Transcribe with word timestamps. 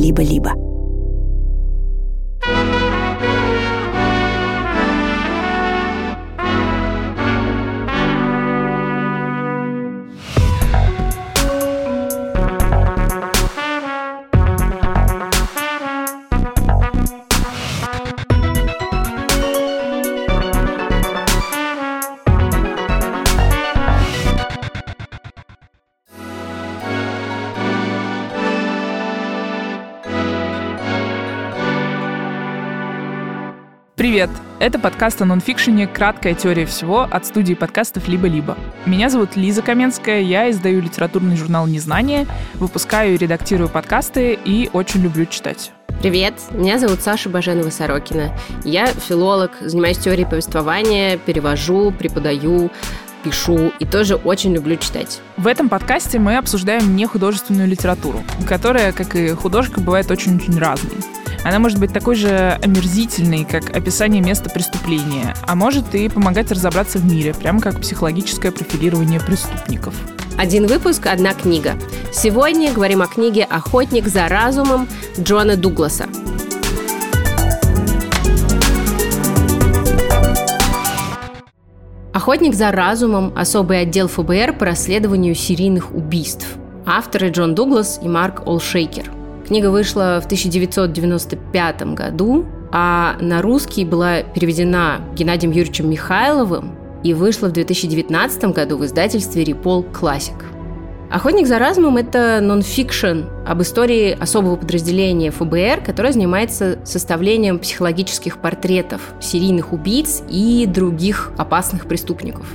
«Либо-либо». 0.00 0.69
Это 34.60 34.78
подкаст 34.78 35.22
о 35.22 35.24
нонфикшене 35.24 35.86
«Краткая 35.86 36.34
теория 36.34 36.66
всего» 36.66 37.08
от 37.10 37.24
студии 37.24 37.54
подкастов 37.54 38.08
«Либо-либо». 38.08 38.58
Меня 38.84 39.08
зовут 39.08 39.34
Лиза 39.34 39.62
Каменская, 39.62 40.20
я 40.20 40.50
издаю 40.50 40.82
литературный 40.82 41.34
журнал 41.34 41.66
«Незнание», 41.66 42.26
выпускаю 42.56 43.14
и 43.14 43.16
редактирую 43.16 43.70
подкасты 43.70 44.38
и 44.44 44.68
очень 44.74 45.00
люблю 45.00 45.24
читать. 45.24 45.72
Привет, 46.02 46.34
меня 46.50 46.78
зовут 46.78 47.00
Саша 47.00 47.30
Баженова-Сорокина. 47.30 48.38
Я 48.62 48.88
филолог, 48.88 49.52
занимаюсь 49.62 49.96
теорией 49.96 50.26
повествования, 50.26 51.16
перевожу, 51.16 51.90
преподаю, 51.90 52.70
пишу 53.24 53.72
и 53.78 53.86
тоже 53.86 54.16
очень 54.16 54.52
люблю 54.52 54.76
читать. 54.76 55.22
В 55.38 55.46
этом 55.46 55.70
подкасте 55.70 56.18
мы 56.18 56.36
обсуждаем 56.36 56.96
не 56.96 57.06
художественную 57.06 57.66
литературу, 57.66 58.22
которая, 58.46 58.92
как 58.92 59.16
и 59.16 59.30
художка, 59.30 59.80
бывает 59.80 60.10
очень-очень 60.10 60.58
разной. 60.58 60.98
Она 61.42 61.58
может 61.58 61.78
быть 61.78 61.92
такой 61.92 62.16
же 62.16 62.58
омерзительной, 62.62 63.44
как 63.44 63.74
описание 63.74 64.22
места 64.22 64.50
преступления, 64.50 65.34
а 65.46 65.54
может 65.54 65.94
и 65.94 66.08
помогать 66.08 66.50
разобраться 66.52 66.98
в 66.98 67.04
мире, 67.04 67.32
прямо 67.32 67.60
как 67.60 67.80
психологическое 67.80 68.52
профилирование 68.52 69.20
преступников. 69.20 69.94
Один 70.36 70.66
выпуск, 70.66 71.06
одна 71.06 71.32
книга. 71.32 71.74
Сегодня 72.12 72.72
говорим 72.72 73.00
о 73.00 73.06
книге 73.06 73.44
«Охотник 73.44 74.06
за 74.06 74.28
разумом» 74.28 74.86
Джона 75.18 75.56
Дугласа. 75.56 76.06
«Охотник 82.12 82.54
за 82.54 82.70
разумом»– 82.70 83.32
особый 83.36 83.80
отдел 83.80 84.08
ФБР 84.08 84.58
по 84.58 84.66
расследованию 84.66 85.34
серийных 85.34 85.94
убийств. 85.94 86.46
Авторы 86.84 87.30
Джон 87.30 87.54
Дуглас 87.54 87.98
и 88.02 88.08
Марк 88.08 88.46
Олшейкер– 88.46 89.10
Книга 89.50 89.72
вышла 89.72 90.20
в 90.22 90.26
1995 90.26 91.82
году, 91.94 92.46
а 92.70 93.16
на 93.20 93.42
русский 93.42 93.84
была 93.84 94.22
переведена 94.22 95.00
Геннадием 95.16 95.50
Юрьевичем 95.50 95.90
Михайловым 95.90 96.76
и 97.02 97.14
вышла 97.14 97.48
в 97.48 97.52
2019 97.52 98.44
году 98.54 98.76
в 98.76 98.84
издательстве 98.84 99.42
«Рипол 99.42 99.82
Классик». 99.82 100.36
«Охотник 101.10 101.48
за 101.48 101.58
разумом»— 101.58 101.96
это 101.96 102.38
нон-фикшн 102.40 103.24
об 103.44 103.60
истории 103.60 104.16
особого 104.16 104.54
подразделения 104.54 105.32
ФБР, 105.32 105.82
которое 105.84 106.12
занимается 106.12 106.78
составлением 106.84 107.58
психологических 107.58 108.38
портретов 108.40 109.00
серийных 109.20 109.72
убийц 109.72 110.22
и 110.28 110.64
других 110.64 111.32
опасных 111.36 111.88
преступников. 111.88 112.46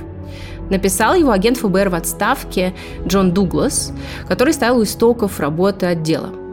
Написал 0.70 1.14
его 1.14 1.32
агент 1.32 1.58
ФБР 1.58 1.90
в 1.90 1.94
отставке 1.94 2.72
Джон 3.06 3.32
Дуглас, 3.32 3.92
который 4.26 4.54
стоял 4.54 4.78
у 4.78 4.82
истоков 4.84 5.40
работы 5.40 5.84
отдела– 5.84 6.30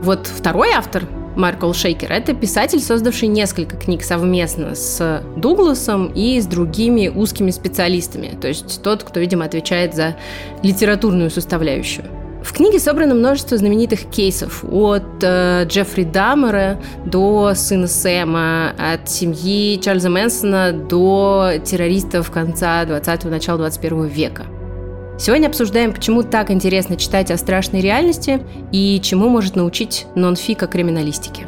вот 0.00 0.26
второй 0.26 0.70
автор, 0.72 1.04
Маркл 1.36 1.72
Шейкер, 1.72 2.10
это 2.10 2.34
писатель, 2.34 2.80
создавший 2.80 3.28
несколько 3.28 3.76
книг 3.76 4.02
совместно 4.02 4.74
с 4.74 5.22
Дугласом 5.36 6.10
и 6.14 6.40
с 6.40 6.46
другими 6.46 7.08
узкими 7.08 7.52
специалистами, 7.52 8.36
то 8.40 8.48
есть 8.48 8.82
тот, 8.82 9.04
кто, 9.04 9.20
видимо, 9.20 9.44
отвечает 9.44 9.94
за 9.94 10.16
литературную 10.62 11.30
составляющую. 11.30 12.06
В 12.42 12.52
книге 12.52 12.78
собрано 12.80 13.14
множество 13.14 13.56
знаменитых 13.56 14.10
кейсов, 14.10 14.64
от 14.64 15.22
э, 15.22 15.64
Джеффри 15.66 16.04
Даммера 16.04 16.80
до 17.04 17.52
сына 17.54 17.88
Сэма, 17.88 18.72
от 18.78 19.08
семьи 19.10 19.80
Чарльза 19.80 20.08
Мэнсона 20.08 20.72
до 20.72 21.52
террористов 21.64 22.30
конца 22.30 22.84
20-го, 22.84 23.28
начала 23.28 23.58
21 23.58 24.06
века– 24.06 24.46
Сегодня 25.20 25.48
обсуждаем, 25.48 25.92
почему 25.92 26.22
так 26.22 26.48
интересно 26.52 26.96
читать 26.96 27.32
о 27.32 27.36
страшной 27.36 27.80
реальности 27.80 28.40
и 28.70 29.00
чему 29.02 29.28
может 29.28 29.56
научить 29.56 30.06
нонфика 30.14 30.68
криминалистики. 30.68 31.44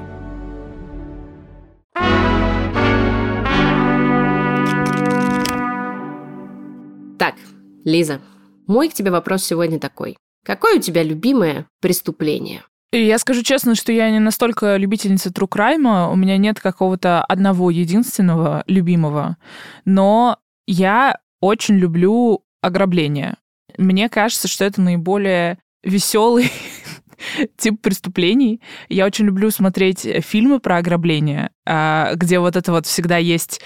Так, 7.17 7.37
Лиза, 7.85 8.21
мой 8.67 8.89
к 8.89 8.95
тебе 8.95 9.13
вопрос 9.13 9.45
сегодня 9.45 9.79
такой. 9.79 10.19
Какое 10.45 10.79
у 10.79 10.81
тебя 10.81 11.05
любимое 11.05 11.69
преступление? 11.81 12.65
Я 12.91 13.19
скажу 13.21 13.45
честно, 13.45 13.77
что 13.77 13.93
я 13.93 14.11
не 14.11 14.19
настолько 14.19 14.79
любительница 14.79 15.29
true 15.31 15.49
crime, 15.49 16.13
у 16.13 16.17
меня 16.17 16.39
нет 16.39 16.59
какого-то 16.59 17.23
одного 17.23 17.71
единственного 17.71 18.65
любимого, 18.67 19.37
но 19.85 20.39
я 20.67 21.21
очень 21.41 21.77
люблю 21.77 22.43
ограбление. 22.63 23.37
Мне 23.81 24.11
кажется, 24.11 24.47
что 24.47 24.67
это 24.67 24.83
наиболее 24.83 25.59
веселый 25.83 26.53
тип 27.57 27.81
преступлений. 27.81 28.61
Я 28.91 29.07
очень 29.07 29.25
люблю 29.25 29.51
смотреть 29.51 30.07
фильмы 30.23 30.61
про 30.61 30.77
ограбление, 30.77 31.51
а, 31.67 32.15
где 32.15 32.39
вот 32.41 32.57
это 32.57 32.73
вот 32.73 32.87
всегда 32.87 33.17
есть 33.17 33.63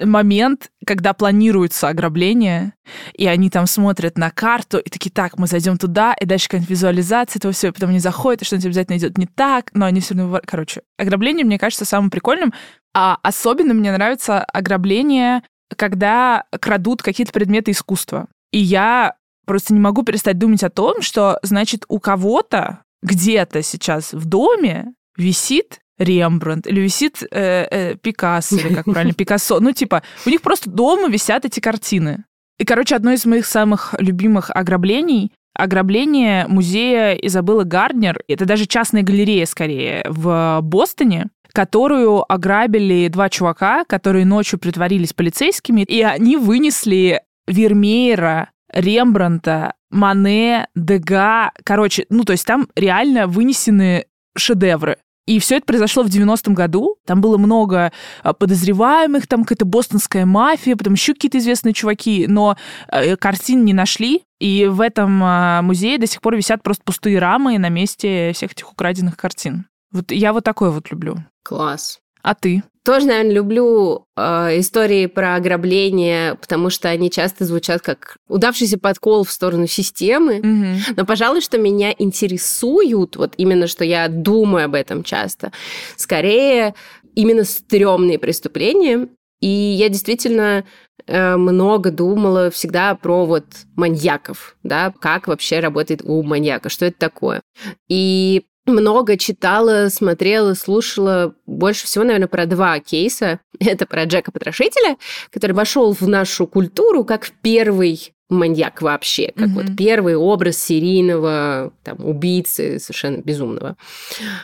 момент, 0.00 0.72
когда 0.84 1.12
планируется 1.12 1.86
ограбление, 1.86 2.72
и 3.12 3.28
они 3.28 3.48
там 3.48 3.68
смотрят 3.68 4.18
на 4.18 4.32
карту, 4.32 4.78
и 4.78 4.90
такие, 4.90 5.12
так, 5.12 5.38
мы 5.38 5.46
зайдем 5.46 5.78
туда, 5.78 6.14
и 6.14 6.26
дальше 6.26 6.48
какая-нибудь 6.48 6.70
визуализация 6.70 7.38
этого 7.38 7.52
всего, 7.52 7.70
и 7.70 7.72
потом 7.72 7.90
они 7.90 8.00
заходят, 8.00 8.42
и 8.42 8.44
что-нибудь 8.44 8.66
обязательно 8.66 8.96
идет 8.96 9.18
не 9.18 9.26
так, 9.26 9.70
но 9.72 9.86
они 9.86 10.00
все 10.00 10.14
равно... 10.14 10.40
Короче, 10.44 10.82
ограбление, 10.98 11.46
мне 11.46 11.60
кажется, 11.60 11.84
самым 11.84 12.10
прикольным, 12.10 12.52
а 12.92 13.18
особенно 13.22 13.72
мне 13.72 13.92
нравится 13.92 14.42
ограбление, 14.42 15.44
когда 15.76 16.44
крадут 16.60 17.00
какие-то 17.00 17.32
предметы 17.32 17.70
искусства. 17.70 18.26
И 18.54 18.58
я 18.58 19.16
просто 19.46 19.74
не 19.74 19.80
могу 19.80 20.04
перестать 20.04 20.38
думать 20.38 20.62
о 20.62 20.70
том, 20.70 21.02
что, 21.02 21.40
значит, 21.42 21.84
у 21.88 21.98
кого-то 21.98 22.84
где-то 23.02 23.64
сейчас 23.64 24.12
в 24.12 24.26
доме 24.26 24.94
висит 25.16 25.80
Рембрандт 25.98 26.68
или 26.68 26.80
висит 26.80 27.24
э, 27.24 27.26
э, 27.32 27.94
Пикассо, 27.96 28.54
или 28.54 28.72
как 28.72 28.84
правильно, 28.84 29.12
Пикассо. 29.18 29.58
Ну, 29.58 29.72
типа, 29.72 30.04
у 30.24 30.30
них 30.30 30.40
просто 30.40 30.70
дома 30.70 31.08
висят 31.08 31.44
эти 31.44 31.58
картины. 31.58 32.26
И, 32.60 32.64
короче, 32.64 32.94
одно 32.94 33.10
из 33.10 33.26
моих 33.26 33.44
самых 33.44 33.92
любимых 33.98 34.52
ограблений 34.54 35.32
ограбление 35.56 36.46
музея 36.46 37.14
Изабеллы 37.14 37.64
Гарднер. 37.64 38.22
Это 38.28 38.44
даже 38.44 38.66
частная 38.66 39.02
галерея, 39.02 39.46
скорее, 39.46 40.04
в 40.08 40.60
Бостоне 40.62 41.28
которую 41.52 42.24
ограбили 42.30 43.06
два 43.06 43.28
чувака, 43.28 43.84
которые 43.84 44.24
ночью 44.24 44.58
притворились 44.58 45.12
полицейскими, 45.12 45.82
и 45.82 46.02
они 46.02 46.36
вынесли 46.36 47.22
Вермеера, 47.46 48.50
Рембранта, 48.72 49.74
Мане, 49.90 50.68
Дега. 50.74 51.52
Короче, 51.64 52.06
ну, 52.10 52.24
то 52.24 52.32
есть 52.32 52.46
там 52.46 52.68
реально 52.74 53.26
вынесены 53.26 54.06
шедевры. 54.36 54.98
И 55.26 55.38
все 55.38 55.56
это 55.56 55.64
произошло 55.64 56.02
в 56.02 56.08
90-м 56.08 56.54
году. 56.54 56.96
Там 57.06 57.20
было 57.20 57.38
много 57.38 57.92
а, 58.22 58.34
подозреваемых, 58.34 59.26
там 59.26 59.44
какая-то 59.44 59.64
бостонская 59.64 60.26
мафия, 60.26 60.76
потом 60.76 60.94
еще 60.94 61.14
какие-то 61.14 61.38
известные 61.38 61.72
чуваки, 61.72 62.26
но 62.28 62.56
э, 62.88 63.16
картин 63.16 63.64
не 63.64 63.72
нашли. 63.72 64.22
И 64.38 64.66
в 64.66 64.82
этом 64.82 65.22
а, 65.22 65.62
музее 65.62 65.96
до 65.98 66.06
сих 66.06 66.20
пор 66.20 66.36
висят 66.36 66.62
просто 66.62 66.84
пустые 66.84 67.18
рамы 67.18 67.56
на 67.58 67.70
месте 67.70 68.32
всех 68.34 68.52
этих 68.52 68.70
украденных 68.70 69.16
картин. 69.16 69.66
Вот 69.92 70.10
я 70.10 70.32
вот 70.34 70.44
такое 70.44 70.70
вот 70.70 70.90
люблю. 70.90 71.16
Класс. 71.42 72.00
А 72.24 72.34
ты? 72.34 72.62
Тоже, 72.84 73.06
наверное, 73.06 73.32
люблю 73.34 74.06
э, 74.16 74.58
истории 74.58 75.06
про 75.06 75.36
ограбление, 75.36 76.36
потому 76.36 76.70
что 76.70 76.88
они 76.88 77.10
часто 77.10 77.44
звучат 77.44 77.82
как 77.82 78.16
удавшийся 78.28 78.78
подкол 78.78 79.24
в 79.24 79.30
сторону 79.30 79.66
системы. 79.66 80.38
Mm-hmm. 80.38 80.94
Но, 80.96 81.04
пожалуй, 81.04 81.42
что 81.42 81.58
меня 81.58 81.94
интересуют, 81.96 83.16
вот 83.16 83.34
именно 83.36 83.66
что 83.66 83.84
я 83.84 84.08
думаю 84.08 84.64
об 84.64 84.74
этом 84.74 85.02
часто, 85.04 85.52
скорее 85.96 86.74
именно 87.14 87.44
стрёмные 87.44 88.18
преступления. 88.18 89.08
И 89.40 89.48
я 89.48 89.90
действительно 89.90 90.64
э, 91.06 91.36
много 91.36 91.90
думала 91.90 92.50
всегда 92.50 92.94
про 92.94 93.26
вот 93.26 93.44
маньяков, 93.76 94.56
да, 94.62 94.94
как 94.98 95.28
вообще 95.28 95.60
работает 95.60 96.00
у 96.02 96.22
маньяка, 96.22 96.70
что 96.70 96.86
это 96.86 96.98
такое. 96.98 97.42
И 97.88 98.44
много 98.66 99.16
читала, 99.16 99.88
смотрела, 99.88 100.54
слушала 100.54 101.34
больше 101.46 101.86
всего, 101.86 102.04
наверное, 102.04 102.28
про 102.28 102.46
два 102.46 102.78
кейса. 102.80 103.40
Это 103.60 103.86
про 103.86 104.04
Джека 104.04 104.32
Потрошителя, 104.32 104.96
который 105.30 105.52
вошел 105.52 105.92
в 105.92 106.08
нашу 106.08 106.46
культуру 106.46 107.04
как 107.04 107.30
первый 107.42 108.14
маньяк 108.30 108.80
вообще, 108.80 109.32
как 109.36 109.48
mm-hmm. 109.48 109.52
вот 109.52 109.76
первый 109.76 110.16
образ 110.16 110.58
серийного 110.58 111.72
там, 111.82 111.98
убийцы 112.04 112.78
совершенно 112.78 113.18
безумного. 113.18 113.76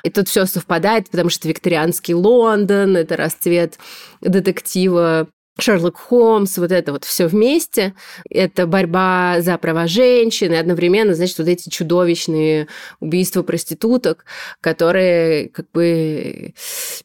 И 0.02 0.10
тут 0.10 0.28
все 0.28 0.44
совпадает, 0.44 1.08
потому 1.10 1.30
что 1.30 1.48
викторианский 1.48 2.14
Лондон, 2.14 2.96
это 2.96 3.16
расцвет 3.16 3.78
детектива 4.20 5.28
Шерлок 5.58 5.98
Холмс, 5.98 6.56
вот 6.58 6.72
это 6.72 6.92
вот 6.92 7.04
все 7.04 7.26
вместе. 7.26 7.94
Это 8.28 8.66
борьба 8.66 9.36
за 9.40 9.58
права 9.58 9.86
женщин, 9.86 10.52
и 10.52 10.56
одновременно, 10.56 11.14
значит, 11.14 11.38
вот 11.38 11.48
эти 11.48 11.68
чудовищные 11.68 12.68
убийства 13.00 13.42
проституток, 13.42 14.24
которые 14.60 15.48
как 15.48 15.70
бы 15.72 16.54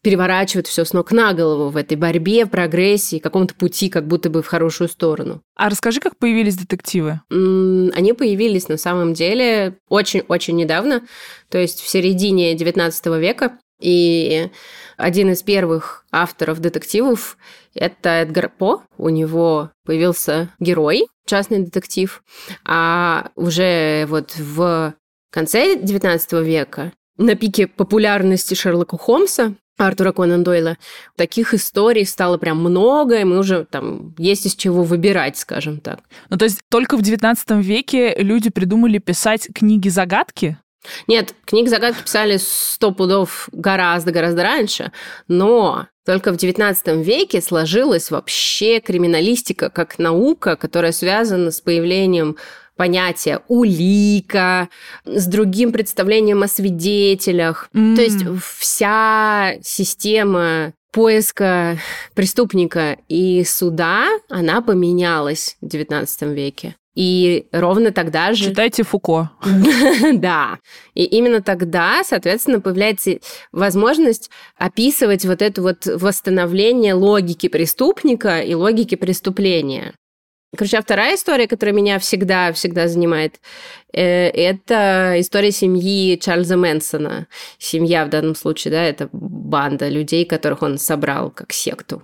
переворачивают 0.02 0.68
все 0.68 0.86
с 0.86 0.94
ног 0.94 1.12
на 1.12 1.34
голову 1.34 1.70
в 1.70 1.78
этой 1.78 1.98
борьбе, 1.98 2.46
в 2.46 2.50
прогрессии, 2.50 3.20
каком-то 3.20 3.56
пути 3.56 3.90
как 3.90 4.08
будто 4.08 4.30
бы 4.30 4.42
в 4.42 4.48
хорошую 4.48 4.88
сторону. 4.88 5.42
А 5.56 5.70
расскажи, 5.70 6.00
как 6.00 6.18
появились 6.18 6.58
детективы? 6.58 7.22
Они 7.30 8.14
появились 8.14 8.68
на 8.68 8.78
самом 8.78 9.14
деле 9.14 9.78
очень-очень 9.90 10.56
недавно, 10.56 11.04
то 11.50 11.58
есть 11.58 11.82
в 11.82 11.88
середине 11.88 12.56
XIX 12.56 13.20
века. 13.20 13.58
И 13.80 14.50
один 14.98 15.32
из 15.32 15.44
первых 15.44 16.06
авторов 16.12 16.60
детективов– 16.60 17.38
это 17.74 18.10
Эдгар 18.22 18.50
По. 18.50 18.84
У 18.98 19.10
него 19.10 19.72
появился 19.86 20.50
герой, 20.60 21.08
частный 21.26 21.60
детектив. 21.60 22.24
А 22.66 23.32
уже 23.36 24.06
вот 24.08 24.36
в 24.38 24.94
конце 25.32 25.76
XIX 25.76 26.44
века, 26.44 26.94
на 27.18 27.36
пике 27.36 27.68
популярности 27.68 28.54
Шерлока 28.54 28.98
Холмса, 28.98 29.56
Артура 29.78 30.14
Конан 30.14 30.44
Дойла. 30.44 30.78
Таких 31.18 31.54
историй 31.54 32.06
стало 32.06 32.38
прям 32.38 32.60
много, 32.60 33.20
и 33.20 33.24
мы 33.26 33.38
уже 33.38 33.66
там 33.66 34.16
есть 34.18 34.46
из 34.46 34.56
чего 34.56 34.84
выбирать, 34.84 35.38
скажем 35.38 35.80
так. 35.80 36.00
Ну, 36.30 36.38
то 36.38 36.46
есть 36.46 36.62
только 36.70 36.96
в 36.98 37.02
XIX 37.02 37.36
веке 37.62 38.16
люди 38.18 38.50
придумали 38.50 39.00
писать 39.00 39.50
книги-загадки? 39.54 40.58
Нет, 41.08 41.34
книг 41.46 41.70
загадки 41.70 42.04
писали 42.04 42.38
сто 42.38 42.92
пудов 42.92 43.50
гораздо-гораздо 43.52 44.44
раньше, 44.44 44.92
но 45.28 45.88
только 46.06 46.32
в 46.32 46.36
XIX 46.36 47.04
веке 47.04 47.42
сложилась 47.42 48.12
вообще 48.12 48.80
криминалистика 48.80 49.70
как 49.70 49.98
наука, 49.98 50.56
которая 50.56 50.92
связана 50.92 51.52
с 51.52 51.62
появлением 51.62 52.38
понятия 52.76 53.42
улика, 53.48 54.70
с 55.06 55.26
другим 55.28 55.72
представлением 55.72 56.44
о 56.44 56.48
свидетелях. 56.48 57.70
Mm. 57.74 57.96
То 57.96 58.02
есть 58.02 58.26
вся 58.60 59.56
система 59.64 60.74
поиска 60.92 61.78
преступника 62.14 62.98
и 63.10 63.44
суда, 63.44 64.08
она 64.30 64.62
поменялась 64.62 65.58
в 65.62 65.66
XIX 65.66 66.34
веке. 66.34 66.76
И 66.96 67.48
ровно 67.52 67.92
тогда 67.92 68.34
же... 68.34 68.46
Читайте 68.46 68.84
Фуко. 68.84 69.32
да. 70.14 70.60
И 70.94 71.04
именно 71.04 71.42
тогда, 71.42 72.04
соответственно, 72.06 72.62
появляется 72.62 73.20
возможность 73.52 74.32
описывать 74.58 75.26
вот 75.26 75.42
это 75.42 75.62
вот 75.62 75.86
восстановление 75.86 76.94
логики 76.94 77.50
преступника 77.50 78.40
и 78.40 78.54
логики 78.54 78.96
преступления. 78.96 79.94
Короче, 80.58 80.78
а 80.78 80.82
вторая 80.82 81.16
история, 81.16 81.48
которая 81.48 81.76
меня 81.76 82.00
всегда-всегда 82.00 82.88
занимает, 82.88 83.42
э, 83.92 84.30
это 84.30 85.16
история 85.18 85.52
семьи 85.52 86.18
Чарльза 86.18 86.56
Мэнсона. 86.56 87.28
Семья 87.58 88.06
в 88.06 88.10
данном 88.10 88.36
случае, 88.36 88.72
да, 88.72 88.84
это 88.84 89.10
банда 89.12 89.90
людей, 89.90 90.24
которых 90.24 90.62
он 90.62 90.78
собрал 90.78 91.30
как 91.30 91.52
секту 91.52 92.04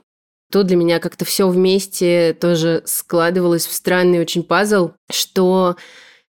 то 0.52 0.64
для 0.64 0.76
меня 0.76 1.00
как-то 1.00 1.26
все 1.26 1.48
вместе 1.48 2.34
тоже 2.40 2.84
складывалось 2.86 3.66
в 3.66 3.74
странный 3.74 4.20
очень 4.20 4.44
пазл, 4.44 4.92
что 5.10 5.76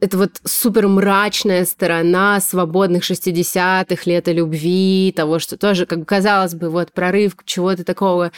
это 0.00 0.16
вот 0.18 0.30
супер 0.44 0.86
мрачная 0.86 1.64
сторона 1.64 2.40
свободных 2.40 3.08
60-х, 3.08 4.02
лета 4.04 4.32
любви, 4.32 5.12
того, 5.16 5.38
что 5.38 5.56
тоже, 5.56 5.86
как 5.86 6.00
бы 6.00 6.04
казалось 6.04 6.54
бы, 6.54 6.70
вот 6.70 6.92
прорыв 6.92 7.32
чего-то 7.44 7.84
такого 7.84 8.32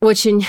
очень 0.00 0.46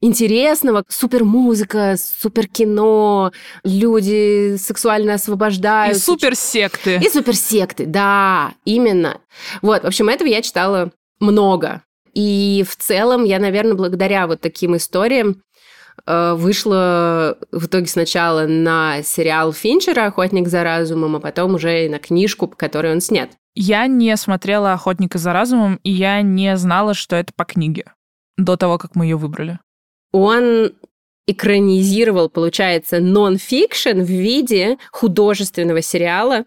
интересного, 0.00 0.84
супер 0.88 1.24
музыка, 1.24 1.96
супер 1.98 2.46
кино, 2.46 3.32
люди 3.64 4.56
сексуально 4.56 5.14
освобождаются. 5.14 5.98
И 5.98 6.04
супер 6.04 6.36
секты. 6.36 7.00
И 7.02 7.08
супер 7.08 7.34
секты, 7.34 7.86
да, 7.86 8.52
именно. 8.64 9.20
Вот, 9.62 9.82
в 9.82 9.86
общем, 9.86 10.08
этого 10.10 10.28
я 10.28 10.42
читала 10.42 10.92
много. 11.20 11.82
И 12.14 12.64
в 12.66 12.76
целом 12.76 13.24
я, 13.24 13.38
наверное, 13.38 13.74
благодаря 13.74 14.26
вот 14.26 14.40
таким 14.40 14.76
историям 14.76 15.42
э, 16.06 16.34
вышла 16.34 17.36
в 17.50 17.66
итоге 17.66 17.86
сначала 17.86 18.46
на 18.46 19.02
сериал 19.02 19.52
Финчера 19.52 20.06
«Охотник 20.06 20.48
за 20.48 20.62
разумом», 20.62 21.16
а 21.16 21.20
потом 21.20 21.54
уже 21.54 21.86
и 21.86 21.88
на 21.88 21.98
книжку, 21.98 22.46
по 22.46 22.56
которой 22.56 22.92
он 22.92 23.00
снят. 23.00 23.30
Я 23.54 23.86
не 23.86 24.16
смотрела 24.16 24.72
«Охотника 24.72 25.18
за 25.18 25.32
разумом», 25.32 25.80
и 25.82 25.90
я 25.90 26.22
не 26.22 26.56
знала, 26.56 26.94
что 26.94 27.16
это 27.16 27.32
по 27.36 27.44
книге 27.44 27.92
до 28.36 28.56
того, 28.56 28.78
как 28.78 28.94
мы 28.94 29.06
ее 29.06 29.16
выбрали. 29.16 29.58
Он 30.12 30.72
экранизировал, 31.26 32.28
получается, 32.28 33.00
нон-фикшн 33.00 34.00
в 34.00 34.10
виде 34.10 34.78
художественного 34.92 35.82
сериала, 35.82 36.44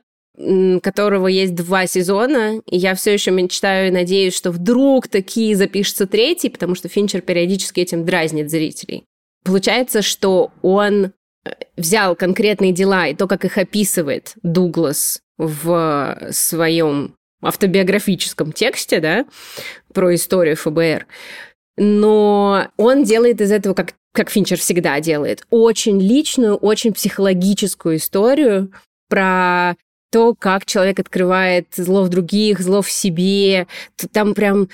которого 0.84 1.28
есть 1.28 1.56
два 1.56 1.88
сезона, 1.88 2.62
и 2.68 2.78
я 2.78 2.94
все 2.94 3.14
еще 3.14 3.32
мечтаю 3.32 3.88
и 3.88 3.92
надеюсь, 3.92 4.36
что 4.36 4.52
вдруг 4.52 5.08
такие 5.08 5.56
запишется 5.56 6.06
третий, 6.06 6.50
потому 6.50 6.76
что 6.76 6.90
Финчер 6.90 7.22
периодически 7.22 7.80
этим 7.80 8.06
дразнит 8.06 8.52
зрителей. 8.52 9.06
Получается, 9.44 10.02
что 10.04 10.52
он 10.62 11.06
э, 11.06 11.52
взял 11.76 12.16
конкретные 12.16 12.72
дела 12.72 13.08
и 13.08 13.16
то, 13.16 13.28
как 13.28 13.46
их 13.46 13.58
описывает 13.58 14.34
Дуглас 14.44 15.22
в 15.38 16.28
своем 16.32 17.16
автобиографическом 17.42 18.52
тексте, 18.52 19.00
да, 19.00 19.26
про 19.94 20.14
историю 20.14 20.56
ФБР, 20.56 21.08
но 21.78 22.68
он 22.78 23.04
делает 23.04 23.42
из 23.42 23.52
этого, 23.52 23.74
как, 23.74 23.94
как 24.14 24.30
Финчер 24.30 24.58
всегда 24.58 25.00
делает, 25.00 25.46
очень 25.50 26.00
личную, 26.02 26.56
очень 26.56 26.94
психологическую 26.94 27.98
историю 27.98 28.72
про 29.10 29.76
то, 30.10 30.36
как 30.36 30.66
человек 30.66 31.00
открывает 31.00 31.68
зло 31.76 32.04
в 32.04 32.10
других, 32.10 32.60
зло 32.60 32.82
в 32.82 32.90
себе. 32.90 33.68
Там 34.12 34.34
прям 34.34 34.68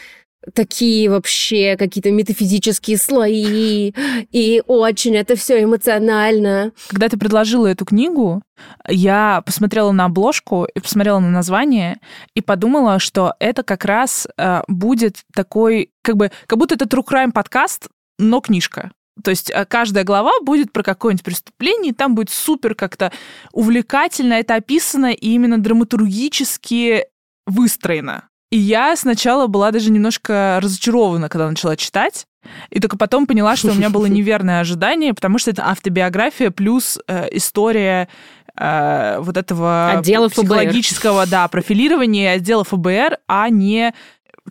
такие 0.53 1.09
вообще 1.09 1.75
какие-то 1.77 2.11
метафизические 2.11 2.97
слои, 2.97 3.93
и 4.31 4.63
очень 4.67 5.15
это 5.15 5.35
все 5.35 5.63
эмоционально. 5.63 6.71
Когда 6.89 7.09
ты 7.09 7.17
предложила 7.17 7.67
эту 7.67 7.85
книгу, 7.85 8.43
я 8.87 9.41
посмотрела 9.45 9.91
на 9.91 10.05
обложку 10.05 10.65
и 10.65 10.79
посмотрела 10.79 11.19
на 11.19 11.29
название 11.29 11.99
и 12.35 12.41
подумала, 12.41 12.99
что 12.99 13.33
это 13.39 13.63
как 13.63 13.85
раз 13.85 14.27
э, 14.37 14.61
будет 14.67 15.23
такой, 15.33 15.91
как 16.01 16.17
бы, 16.17 16.31
как 16.47 16.59
будто 16.59 16.75
это 16.75 16.85
true 16.85 17.05
crime 17.07 17.31
подкаст, 17.31 17.87
но 18.19 18.41
книжка. 18.41 18.91
То 19.21 19.31
есть 19.31 19.51
э, 19.51 19.65
каждая 19.65 20.03
глава 20.03 20.31
будет 20.41 20.71
про 20.71 20.83
какое-нибудь 20.83 21.23
преступление, 21.23 21.91
и 21.91 21.95
там 21.95 22.15
будет 22.15 22.29
супер 22.29 22.75
как-то 22.75 23.11
увлекательно 23.51 24.33
это 24.33 24.55
описано 24.55 25.11
и 25.11 25.29
именно 25.29 25.57
драматургически 25.57 27.05
выстроено. 27.45 28.29
И 28.51 28.57
я 28.57 28.95
сначала 28.95 29.47
была 29.47 29.71
даже 29.71 29.91
немножко 29.91 30.59
разочарована, 30.61 31.29
когда 31.29 31.49
начала 31.49 31.75
читать, 31.75 32.27
и 32.69 32.79
только 32.79 32.97
потом 32.97 33.25
поняла, 33.25 33.55
что 33.55 33.71
у 33.71 33.73
меня 33.73 33.89
было 33.89 34.05
неверное 34.07 34.59
ожидание, 34.59 35.13
потому 35.13 35.37
что 35.39 35.51
это 35.51 35.67
автобиография 35.67 36.51
плюс 36.51 36.99
э, 37.07 37.29
история 37.31 38.09
э, 38.55 39.17
вот 39.19 39.37
этого 39.37 39.91
отдела 39.91 40.29
психологического, 40.29 41.23
ФБР. 41.23 41.31
да, 41.31 41.47
профилирования 41.47 42.31
отдела 42.31 42.63
ФБР, 42.63 43.17
а 43.27 43.49
не 43.49 43.93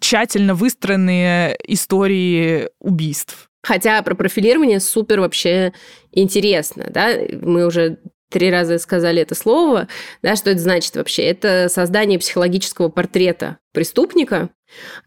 тщательно 0.01 0.55
выстроенные 0.55 1.57
истории 1.67 2.71
убийств. 2.81 3.51
Хотя 3.63 4.03
про 4.03 4.15
профилирование 4.15 4.81
супер 4.81 5.21
вообще 5.21 5.73
интересно, 6.11 6.87
да, 6.91 7.11
мы 7.43 7.67
уже 7.67 7.99
три 8.31 8.51
раза 8.51 8.79
сказали 8.79 9.23
это 9.23 9.35
слово, 9.35 9.89
да, 10.23 10.37
что 10.37 10.51
это 10.51 10.61
значит 10.61 10.97
вообще? 10.97 11.23
Это 11.25 11.69
создание 11.69 12.19
психологического 12.19 12.89
портрета 12.89 13.59
преступника, 13.73 14.49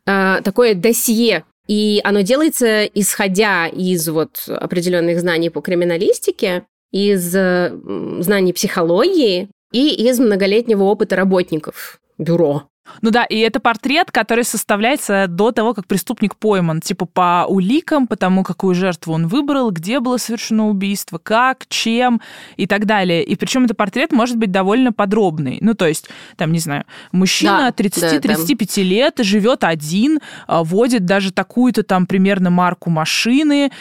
э, 0.05 0.41
такое 0.43 0.75
досье, 0.75 1.43
и 1.67 2.00
оно 2.03 2.21
делается 2.21 2.85
исходя 2.85 3.67
из 3.67 4.07
вот 4.07 4.47
определенных 4.47 5.19
знаний 5.19 5.50
по 5.50 5.62
криминалистике, 5.62 6.65
из 6.91 7.31
знаний 7.31 8.53
психологии 8.53 9.50
и 9.74 10.07
из 10.09 10.19
многолетнего 10.19 10.83
опыта 10.83 11.17
работников 11.17 12.00
бюро. 12.17 12.69
Ну 13.01 13.12
да, 13.12 13.24
и 13.24 13.38
это 13.39 13.60
портрет, 13.60 14.12
который 14.12 14.44
составляется 14.44 15.27
до 15.27 15.51
того, 15.51 15.74
как 15.74 15.88
преступник 15.88 16.36
пойман, 16.36 16.82
типа 16.82 17.06
по 17.06 17.46
уликам, 17.48 18.08
по 18.08 18.15
тому, 18.15 18.44
какую 18.44 18.75
жертву 18.75 19.13
он 19.13 19.27
выбрал, 19.27 19.72
где 19.72 20.00
было 20.00 20.18
совершено 20.18 20.68
убийство, 20.68 21.18
как, 21.18 21.68
чем 21.68 22.22
и 22.58 22.68
так 22.68 22.86
далее. 22.86 23.24
И 23.24 23.36
причем 23.36 23.65
этот 23.65 23.77
портрет 23.77 24.12
может 24.12 24.38
быть 24.38 24.51
довольно 24.51 24.94
подробный. 24.94 25.58
Ну, 25.62 25.74
то 25.74 25.88
есть, 25.88 26.10
там, 26.38 26.51
не 26.51 26.60
знаю, 26.60 26.86
мужчина 27.12 27.74
да, 27.75 27.84
30-35 27.84 28.75
да, 28.75 28.82
лет, 28.82 29.13
живет 29.20 29.63
один, 29.63 30.20
а, 30.48 30.63
водит 30.63 31.06
даже 31.06 31.32
такую-то 31.32 31.84
там 31.84 32.06
примерно 32.06 32.50
марку 32.50 32.89
машины. 32.89 33.72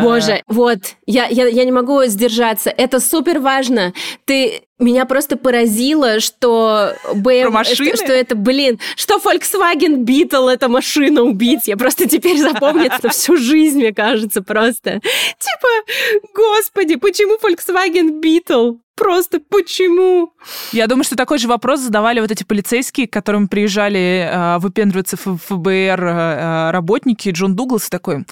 Боже, 0.00 0.42
вот, 0.46 0.96
я, 1.06 1.26
я, 1.26 1.46
я 1.46 1.64
не 1.64 1.72
могу 1.72 2.04
сдержаться. 2.04 2.70
Это 2.70 3.00
супер 3.00 3.40
важно. 3.40 3.92
Ты 4.24 4.62
меня 4.78 5.04
просто 5.06 5.36
поразило, 5.36 6.20
что 6.20 6.94
BMW, 7.12 7.64
что, 7.64 7.96
что 7.96 8.12
это, 8.12 8.34
блин, 8.34 8.78
что 8.96 9.18
Volkswagen 9.18 10.04
Beetle 10.04 10.50
это 10.50 10.68
машина 10.68 11.22
убийц. 11.22 11.66
Я 11.66 11.76
просто 11.76 12.08
теперь 12.08 12.38
запомню 12.38 12.86
это 12.86 13.08
всю 13.08 13.36
жизнь, 13.36 13.78
мне 13.78 13.92
кажется, 13.92 14.42
просто. 14.42 15.00
Типа, 15.38 16.30
господи, 16.34 16.96
почему 16.96 17.36
Volkswagen 17.36 18.20
Beetle? 18.20 18.78
Просто 18.98 19.40
почему? 19.48 20.32
Я 20.72 20.88
думаю, 20.88 21.04
что 21.04 21.14
такой 21.14 21.38
же 21.38 21.46
вопрос 21.46 21.80
задавали 21.80 22.18
вот 22.18 22.32
эти 22.32 22.42
полицейские, 22.42 23.06
к 23.06 23.12
которым 23.12 23.46
приезжали 23.46 24.28
э, 24.28 24.58
выпендриваться 24.58 25.16
в 25.16 25.38
ФБР 25.38 26.04
э, 26.04 26.70
работники. 26.72 27.28
Джон 27.30 27.54
Дуглас 27.54 27.88
такой, 27.88 28.26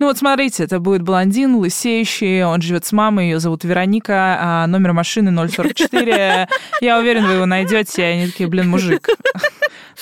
ну 0.00 0.06
вот 0.06 0.18
смотрите, 0.18 0.64
это 0.64 0.80
будет 0.80 1.02
блондин, 1.02 1.54
лысеющий, 1.54 2.42
он 2.42 2.60
живет 2.62 2.84
с 2.84 2.92
мамой, 2.92 3.26
ее 3.26 3.38
зовут 3.38 3.62
Вероника, 3.62 4.38
а 4.40 4.66
номер 4.66 4.92
машины 4.92 5.30
044. 5.48 6.48
Я 6.80 6.98
уверен, 6.98 7.24
вы 7.24 7.34
его 7.34 7.46
найдете. 7.46 8.02
И 8.02 8.04
они 8.04 8.26
такие, 8.26 8.48
блин, 8.48 8.68
мужик. 8.68 9.08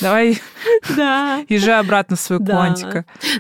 Давай 0.01 0.39
да. 0.97 1.45
езжай 1.49 1.79
обратно 1.81 2.17
в 2.17 2.21
свою 2.21 2.41
да. 2.41 2.75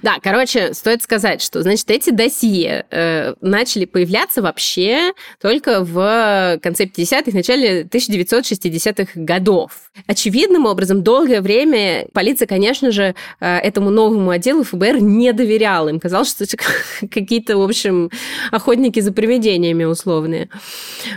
Да, 0.03 0.17
короче, 0.23 0.73
стоит 0.75 1.03
сказать, 1.03 1.43
что, 1.43 1.63
значит, 1.63 1.91
эти 1.91 2.11
досье 2.11 2.87
э, 2.91 3.35
начали 3.41 3.85
появляться 3.85 4.43
вообще 4.43 5.13
только 5.41 5.85
в 5.85 6.59
конце 6.63 6.85
50-х, 6.85 7.33
начале 7.33 7.83
1960-х 7.83 9.13
годов. 9.15 9.91
Очевидным 10.07 10.67
образом, 10.67 11.03
долгое 11.03 11.41
время 11.41 12.07
полиция, 12.13 12.47
конечно 12.47 12.91
же, 12.91 13.15
э, 13.41 13.57
этому 13.59 13.91
новому 13.91 14.31
отделу 14.31 14.65
ФБР 14.65 15.01
не 15.01 15.33
доверяла. 15.33 15.89
Им 15.89 16.01
казалось, 16.01 16.31
что 16.31 16.45
это 16.45 16.57
какие-то, 17.11 17.59
в 17.59 17.63
общем, 17.63 18.11
охотники 18.51 19.01
за 19.01 19.13
привидениями 19.13 19.85
условные. 19.85 20.49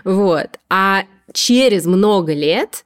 Вот. 0.04 0.60
А 0.70 1.04
через 1.34 1.86
много 1.86 2.34
лет 2.34 2.84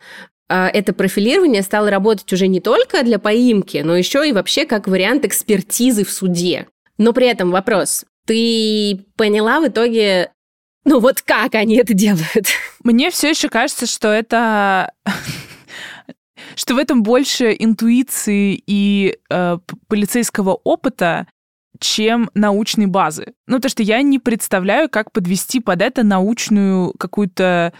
это 0.56 0.94
профилирование 0.94 1.62
стало 1.62 1.90
работать 1.90 2.32
уже 2.32 2.48
не 2.48 2.60
только 2.60 3.04
для 3.04 3.20
поимки, 3.20 3.78
но 3.78 3.96
еще 3.96 4.28
и 4.28 4.34
вообще 4.34 4.66
как 4.66 4.88
вариант 4.88 5.26
экспертизы 5.26 6.04
в 6.04 6.12
суде. 6.12 6.68
Но 6.98 7.14
при 7.14 7.28
этом 7.28 7.52
вопрос, 7.52 8.06
ты 8.26 9.06
поняла 9.16 9.60
в 9.60 9.68
итоге, 9.68 10.32
ну 10.86 11.00
вот 11.00 11.22
как 11.22 11.56
они 11.56 11.78
это 11.78 11.94
делают? 11.94 12.48
Мне 12.84 13.10
все 13.10 13.30
еще 13.30 13.50
кажется, 13.50 13.86
что 13.86 14.10
это 14.10 14.92
что 16.56 16.76
в 16.76 16.78
этом 16.78 17.04
больше 17.04 17.56
интуиции 17.58 18.62
и 18.66 19.18
э, 19.30 19.58
полицейского 19.88 20.60
опыта, 20.64 21.28
чем 21.80 22.30
научной 22.34 22.86
базы. 22.86 23.34
Ну, 23.48 23.60
то, 23.60 23.68
что 23.68 23.84
я 23.84 24.02
не 24.02 24.20
представляю, 24.20 24.90
как 24.90 25.12
подвести 25.12 25.60
под 25.60 25.82
это 25.82 26.04
научную 26.04 26.94
какую-то 26.98 27.74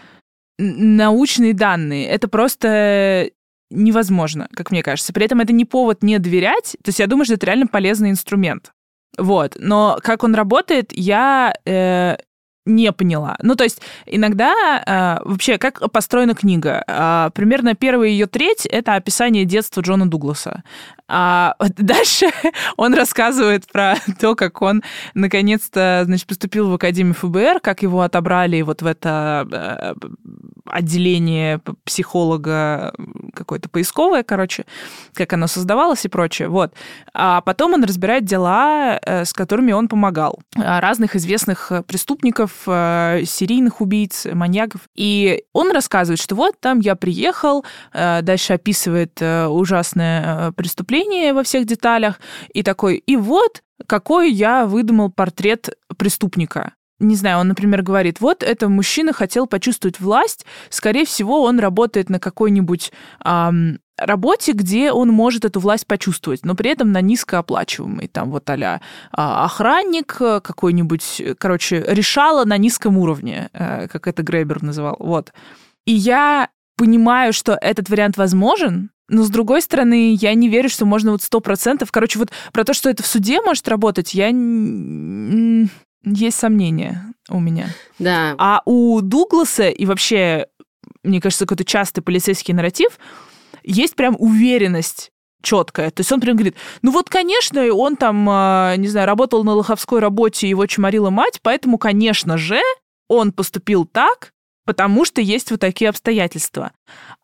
научные 0.58 1.54
данные. 1.54 2.06
Это 2.06 2.28
просто 2.28 3.30
невозможно, 3.70 4.48
как 4.54 4.70
мне 4.70 4.82
кажется. 4.82 5.12
При 5.12 5.24
этом 5.24 5.40
это 5.40 5.52
не 5.52 5.64
повод 5.64 6.02
не 6.02 6.18
доверять. 6.18 6.76
То 6.82 6.88
есть 6.88 6.98
я 6.98 7.06
думаю, 7.06 7.24
что 7.24 7.34
это 7.34 7.46
реально 7.46 7.66
полезный 7.66 8.10
инструмент. 8.10 8.72
Вот. 9.18 9.56
Но 9.58 9.98
как 10.02 10.24
он 10.24 10.34
работает, 10.34 10.90
я 10.92 11.54
э, 11.64 12.16
не 12.66 12.92
поняла. 12.92 13.36
Ну, 13.42 13.56
то 13.56 13.64
есть 13.64 13.80
иногда 14.06 15.20
э, 15.22 15.28
вообще 15.28 15.58
как 15.58 15.90
построена 15.92 16.34
книга? 16.34 16.82
Э, 16.86 17.30
примерно 17.34 17.74
первая 17.74 18.08
ее 18.08 18.26
треть— 18.26 18.66
это 18.70 18.94
описание 18.94 19.44
детства 19.44 19.80
Джона 19.80 20.08
Дугласа. 20.08 20.62
А 21.06 21.54
дальше 21.76 22.30
он 22.76 22.94
рассказывает 22.94 23.66
про 23.70 23.96
то, 24.20 24.34
как 24.34 24.62
он 24.62 24.82
наконец-то, 25.14 26.02
значит, 26.04 26.26
поступил 26.26 26.70
в 26.70 26.74
Академию 26.74 27.14
ФБР, 27.14 27.60
как 27.60 27.82
его 27.82 28.02
отобрали 28.02 28.62
вот 28.62 28.82
в 28.82 28.86
это 28.86 29.46
э, 29.50 29.94
отделение 30.66 31.60
психолога 31.84 32.94
какое-то 33.34 33.68
поисковое, 33.68 34.22
короче, 34.22 34.64
как 35.12 35.32
оно 35.32 35.46
создавалось 35.46 36.04
и 36.04 36.08
прочее. 36.08 36.48
Вот. 36.48 36.72
А 37.12 37.40
потом 37.42 37.74
он 37.74 37.84
разбирает 37.84 38.24
дела, 38.24 38.98
э, 39.02 39.24
с 39.24 39.32
которыми 39.32 39.72
он 39.72 39.88
помогал. 39.88 40.40
Разных 40.56 41.16
известных 41.16 41.70
преступников, 41.86 42.50
э, 42.66 43.22
серийных 43.26 43.80
убийц, 43.80 44.26
маньяков. 44.32 44.82
И 44.94 45.44
он 45.52 45.70
рассказывает, 45.70 46.20
что 46.20 46.34
вот 46.34 46.58
там 46.60 46.80
я 46.80 46.94
приехал, 46.94 47.64
дальше 47.92 48.54
описывает 48.54 49.20
ужасное 49.20 50.52
преступление, 50.52 50.94
преступление 51.04 51.32
во 51.32 51.42
всех 51.42 51.66
деталях, 51.66 52.20
и 52.52 52.62
такой, 52.62 52.96
и 52.96 53.16
вот 53.16 53.62
какой 53.86 54.30
я 54.30 54.66
выдумал 54.66 55.10
портрет 55.10 55.70
преступника. 55.98 56.72
Не 57.00 57.16
знаю, 57.16 57.38
он, 57.38 57.48
например, 57.48 57.82
говорит, 57.82 58.20
вот 58.20 58.42
это 58.42 58.68
мужчина 58.68 59.12
хотел 59.12 59.46
почувствовать 59.46 60.00
власть, 60.00 60.46
скорее 60.70 61.04
всего, 61.04 61.42
он 61.42 61.58
работает 61.58 62.08
на 62.08 62.20
какой-нибудь 62.20 62.92
эм, 63.24 63.80
работе, 63.98 64.52
где 64.52 64.92
он 64.92 65.08
может 65.08 65.44
эту 65.44 65.60
власть 65.60 65.86
почувствовать, 65.86 66.44
но 66.44 66.54
при 66.54 66.70
этом 66.70 66.92
на 66.92 67.00
низкооплачиваемый, 67.00 68.06
там 68.06 68.30
вот 68.30 68.48
а 68.48 68.80
охранник 69.44 70.06
какой-нибудь, 70.16 71.22
короче, 71.38 71.84
решала 71.86 72.44
на 72.44 72.58
низком 72.58 72.96
уровне, 72.96 73.50
э, 73.52 73.88
как 73.88 74.06
это 74.06 74.22
Грейбер 74.22 74.62
называл, 74.62 74.96
вот. 75.00 75.32
И 75.86 75.92
я 75.92 76.48
понимаю, 76.76 77.32
что 77.32 77.58
этот 77.60 77.90
вариант 77.90 78.16
возможен, 78.16 78.90
но, 79.08 79.22
с 79.22 79.30
другой 79.30 79.60
стороны, 79.62 80.14
я 80.14 80.34
не 80.34 80.48
верю, 80.48 80.68
что 80.68 80.86
можно 80.86 81.12
вот 81.12 81.22
сто 81.22 81.40
процентов... 81.40 81.92
Короче, 81.92 82.18
вот 82.18 82.30
про 82.52 82.64
то, 82.64 82.72
что 82.72 82.88
это 82.88 83.02
в 83.02 83.06
суде 83.06 83.40
может 83.42 83.68
работать, 83.68 84.14
я... 84.14 84.28
Есть 86.06 86.38
сомнения 86.38 87.14
у 87.30 87.40
меня. 87.40 87.68
Да. 87.98 88.34
А 88.38 88.62
у 88.66 89.00
Дугласа 89.00 89.68
и 89.68 89.86
вообще, 89.86 90.46
мне 91.02 91.20
кажется, 91.20 91.46
какой-то 91.46 91.64
частый 91.64 92.02
полицейский 92.02 92.52
нарратив, 92.52 92.98
есть 93.62 93.96
прям 93.96 94.14
уверенность 94.18 95.10
четкая. 95.42 95.90
То 95.90 96.00
есть 96.00 96.12
он 96.12 96.20
прям 96.20 96.36
говорит, 96.36 96.56
ну 96.82 96.90
вот, 96.90 97.08
конечно, 97.08 97.62
он 97.72 97.96
там, 97.96 98.26
а, 98.28 98.76
не 98.76 98.88
знаю, 98.88 99.06
работал 99.06 99.44
на 99.44 99.54
лоховской 99.54 100.00
работе, 100.00 100.48
его 100.48 100.66
чморила 100.66 101.10
мать, 101.10 101.40
поэтому, 101.42 101.78
конечно 101.78 102.36
же, 102.36 102.60
он 103.08 103.32
поступил 103.32 103.84
так, 103.86 104.32
потому 104.64 105.04
что 105.04 105.20
есть 105.20 105.50
вот 105.50 105.60
такие 105.60 105.88
обстоятельства. 105.90 106.72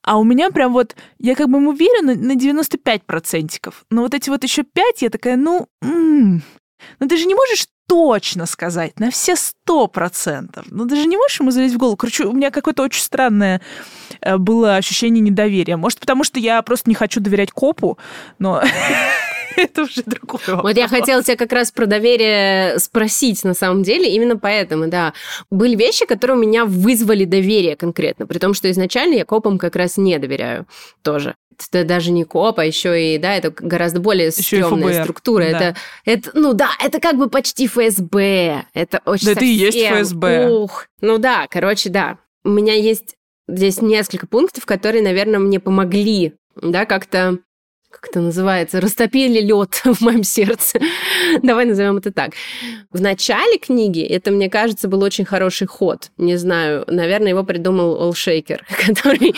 А 0.02 0.18
у 0.18 0.24
меня 0.24 0.50
прям 0.50 0.72
вот, 0.72 0.96
я 1.18 1.34
как 1.34 1.48
бы 1.48 1.58
уверена 1.66 2.14
на 2.14 2.34
95 2.34 3.04
процентиков. 3.04 3.84
Но 3.90 4.02
вот 4.02 4.14
эти 4.14 4.30
вот 4.30 4.44
еще 4.44 4.62
5, 4.62 5.02
я 5.02 5.10
такая, 5.10 5.36
ну, 5.36 5.68
м-м, 5.82 6.42
ну 6.98 7.08
ты 7.08 7.16
же 7.16 7.26
не 7.26 7.34
можешь 7.34 7.66
точно 7.90 8.46
сказать 8.46 9.00
на 9.00 9.10
все 9.10 9.34
сто 9.34 9.88
процентов. 9.88 10.64
Ну, 10.70 10.86
ты 10.86 10.94
же 10.94 11.08
не 11.08 11.16
можешь 11.16 11.40
ему 11.40 11.50
залезть 11.50 11.74
в 11.74 11.78
голову. 11.78 11.96
Короче, 11.96 12.24
у 12.24 12.32
меня 12.32 12.52
какое-то 12.52 12.84
очень 12.84 13.02
странное 13.02 13.60
э, 14.20 14.36
было 14.36 14.76
ощущение 14.76 15.20
недоверия. 15.20 15.76
Может, 15.76 15.98
потому 15.98 16.22
что 16.22 16.38
я 16.38 16.62
просто 16.62 16.88
не 16.88 16.94
хочу 16.94 17.18
доверять 17.18 17.50
копу, 17.50 17.98
но 18.38 18.62
это 19.56 19.82
уже 19.82 20.02
другое. 20.04 20.62
Вот 20.62 20.76
я 20.76 20.88
хотела 20.88 21.22
тебя 21.22 21.36
как 21.36 21.52
раз 21.52 21.70
про 21.70 21.86
доверие 21.86 22.78
спросить 22.78 23.44
на 23.44 23.54
самом 23.54 23.82
деле, 23.82 24.12
именно 24.14 24.36
поэтому, 24.36 24.88
да. 24.88 25.12
Были 25.50 25.76
вещи, 25.76 26.06
которые 26.06 26.36
у 26.36 26.40
меня 26.40 26.64
вызвали 26.64 27.24
доверие 27.24 27.76
конкретно, 27.76 28.26
при 28.26 28.38
том, 28.38 28.54
что 28.54 28.70
изначально 28.70 29.14
я 29.14 29.24
копам 29.24 29.58
как 29.58 29.76
раз 29.76 29.96
не 29.96 30.18
доверяю 30.18 30.66
тоже 31.02 31.34
это 31.72 31.84
даже 31.84 32.10
не 32.10 32.24
коп, 32.24 32.58
а 32.58 32.64
еще 32.64 33.14
и, 33.14 33.18
да, 33.18 33.34
это 33.34 33.50
гораздо 33.50 34.00
более 34.00 34.30
стрёмная 34.30 35.02
структура. 35.02 35.50
Да. 35.50 35.58
Это, 35.58 35.76
это, 36.04 36.30
ну 36.34 36.54
да, 36.54 36.70
это 36.82 37.00
как 37.00 37.16
бы 37.16 37.28
почти 37.28 37.66
ФСБ. 37.66 38.64
Это 38.72 39.02
очень 39.04 39.26
Да 39.26 39.34
совсем... 39.34 39.36
это 39.36 39.44
и 39.44 39.48
есть 39.48 39.78
ФСБ. 39.78 40.50
Ух. 40.50 40.86
Ну 41.00 41.18
да, 41.18 41.46
короче, 41.50 41.90
да. 41.90 42.18
У 42.44 42.48
меня 42.48 42.74
есть 42.74 43.16
здесь 43.46 43.82
несколько 43.82 44.26
пунктов, 44.26 44.64
которые, 44.64 45.02
наверное, 45.02 45.38
мне 45.38 45.60
помогли, 45.60 46.34
да, 46.56 46.86
как-то 46.86 47.38
как 47.90 48.08
это 48.10 48.20
называется, 48.20 48.80
растопили 48.80 49.40
лед 49.40 49.74
в 49.84 50.00
моем 50.00 50.22
сердце. 50.22 50.78
Давай 51.42 51.64
назовем 51.64 51.96
это 51.96 52.12
так. 52.12 52.32
В 52.90 53.00
начале 53.00 53.58
книги 53.58 54.02
это, 54.02 54.30
мне 54.30 54.48
кажется, 54.48 54.88
был 54.88 55.02
очень 55.02 55.24
хороший 55.24 55.66
ход. 55.66 56.10
Не 56.16 56.36
знаю, 56.36 56.84
наверное, 56.86 57.30
его 57.30 57.42
придумал 57.42 58.00
Олшейкер, 58.00 58.64
который 58.86 59.34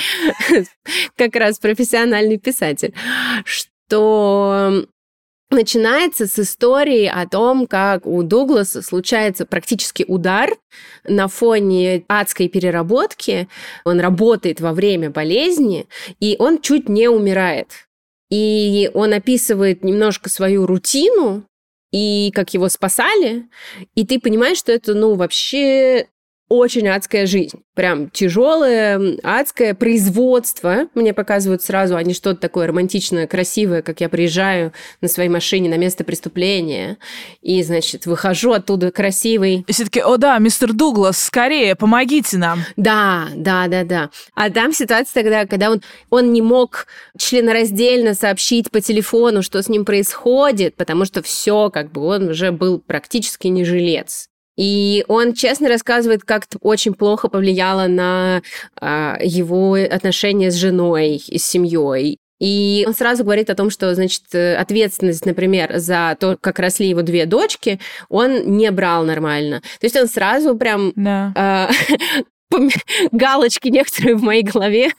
как 1.17 1.35
раз 1.37 1.59
профессиональный 1.59 2.39
писатель, 2.39 2.95
что 3.45 4.87
начинается 5.51 6.27
с 6.27 6.39
истории 6.39 7.07
о 7.07 7.27
том, 7.29 7.67
как 7.67 8.07
у 8.07 8.23
Дугласа 8.23 8.83
случается 8.83 9.45
практически 9.45 10.05
удар 10.07 10.51
на 11.05 11.29
фоне 11.29 12.05
адской 12.09 12.49
переработки. 12.49 13.49
Он 13.85 14.01
работает 14.01 14.61
во 14.61 14.73
время 14.73 15.11
болезни, 15.11 15.87
и 16.21 16.37
он 16.39 16.61
чуть 16.61 16.89
не 16.89 17.09
умирает. 17.09 17.69
И 18.33 18.91
он 18.95 19.13
описывает 19.13 19.85
немножко 19.85 20.31
свою 20.31 20.65
рутину, 20.65 21.45
и 21.91 22.31
как 22.35 22.55
его 22.55 22.71
спасали, 22.71 23.51
и 23.95 24.07
ты 24.07 24.19
понимаешь, 24.19 24.57
что 24.57 24.73
это, 24.73 24.95
ну, 24.95 25.17
вообще 25.17 26.09
очень 26.49 26.87
адская 26.89 27.27
жизнь. 27.27 27.63
Прям 27.75 28.11
тяжелое, 28.11 29.17
адское 29.23 29.75
производство. 29.75 30.89
Мне 30.95 31.15
показывают 31.15 31.63
сразу, 31.63 31.97
а 31.97 32.03
не 32.03 32.13
что-то 32.13 32.41
такое 32.41 32.67
романтичное, 32.67 33.27
красивое, 33.27 33.81
как 33.81 34.03
я 34.03 34.11
приезжаю 34.11 34.73
на 35.01 35.09
своей 35.09 35.31
машине 35.31 35.71
на 35.71 35.79
место 35.79 36.05
преступления. 36.05 36.99
И, 37.41 37.63
значит, 37.63 38.05
выхожу 38.05 38.53
оттуда 38.53 38.91
красивый. 38.91 39.65
И 39.67 39.73
все 39.73 39.85
таки 39.85 40.01
о 40.01 40.19
да, 40.19 40.39
мистер 40.39 40.75
Дуглас, 40.75 41.23
скорее, 41.23 41.75
помогите 41.75 42.37
нам. 42.37 42.61
Да, 42.77 43.29
да, 43.35 43.67
да, 43.69 43.85
да. 43.85 44.11
А 44.35 44.51
там 44.51 44.75
ситуация 44.75 45.23
тогда, 45.23 45.47
когда 45.47 45.71
он, 45.71 45.83
он 46.11 46.33
не 46.33 46.43
мог 46.43 46.87
членораздельно 47.17 48.13
сообщить 48.13 48.71
по 48.71 48.83
телефону, 48.83 49.43
что 49.43 49.63
с 49.63 49.69
ним 49.71 49.87
происходит, 49.87 50.77
потому 50.77 51.07
что 51.07 51.23
все, 51.23 51.71
как 51.71 51.93
бы 51.93 52.03
он 52.03 52.29
уже 52.29 52.53
был 52.53 52.79
практически 52.79 53.47
не 53.47 53.65
жилец. 53.65 54.29
И 54.57 55.05
он 55.09 55.33
честно 55.35 55.69
рассказывает, 55.69 56.23
как 56.25 56.45
это 56.45 56.59
очень 56.61 56.95
плохо 56.95 57.29
повлияло 57.29 57.87
на 57.87 58.43
э, 58.81 59.15
его 59.23 59.75
отношения 59.75 60.51
с 60.51 60.55
женой 60.55 61.23
и 61.27 61.39
с 61.39 61.45
семьей. 61.45 62.19
И 62.43 62.83
он 62.89 62.95
сразу 62.95 63.23
говорит 63.23 63.51
о 63.51 63.55
том, 63.55 63.71
что, 63.71 63.95
значит, 63.95 64.35
ответственность, 64.35 65.25
например, 65.25 65.79
за 65.79 66.17
то, 66.19 66.37
как 66.41 66.59
росли 66.59 66.89
его 66.89 67.03
две 67.03 67.25
дочки, 67.25 67.79
он 68.09 68.57
не 68.57 68.69
брал 68.73 69.05
нормально. 69.05 69.61
То 69.61 69.87
есть 69.87 69.97
он 69.97 70.09
сразу 70.09 70.57
прям 70.57 70.93
да. 70.97 71.69
э, 71.71 71.95
галочки 73.13 73.69
некоторые 73.69 74.17
в 74.17 74.23
моей 74.23 74.43
голове 74.43 74.93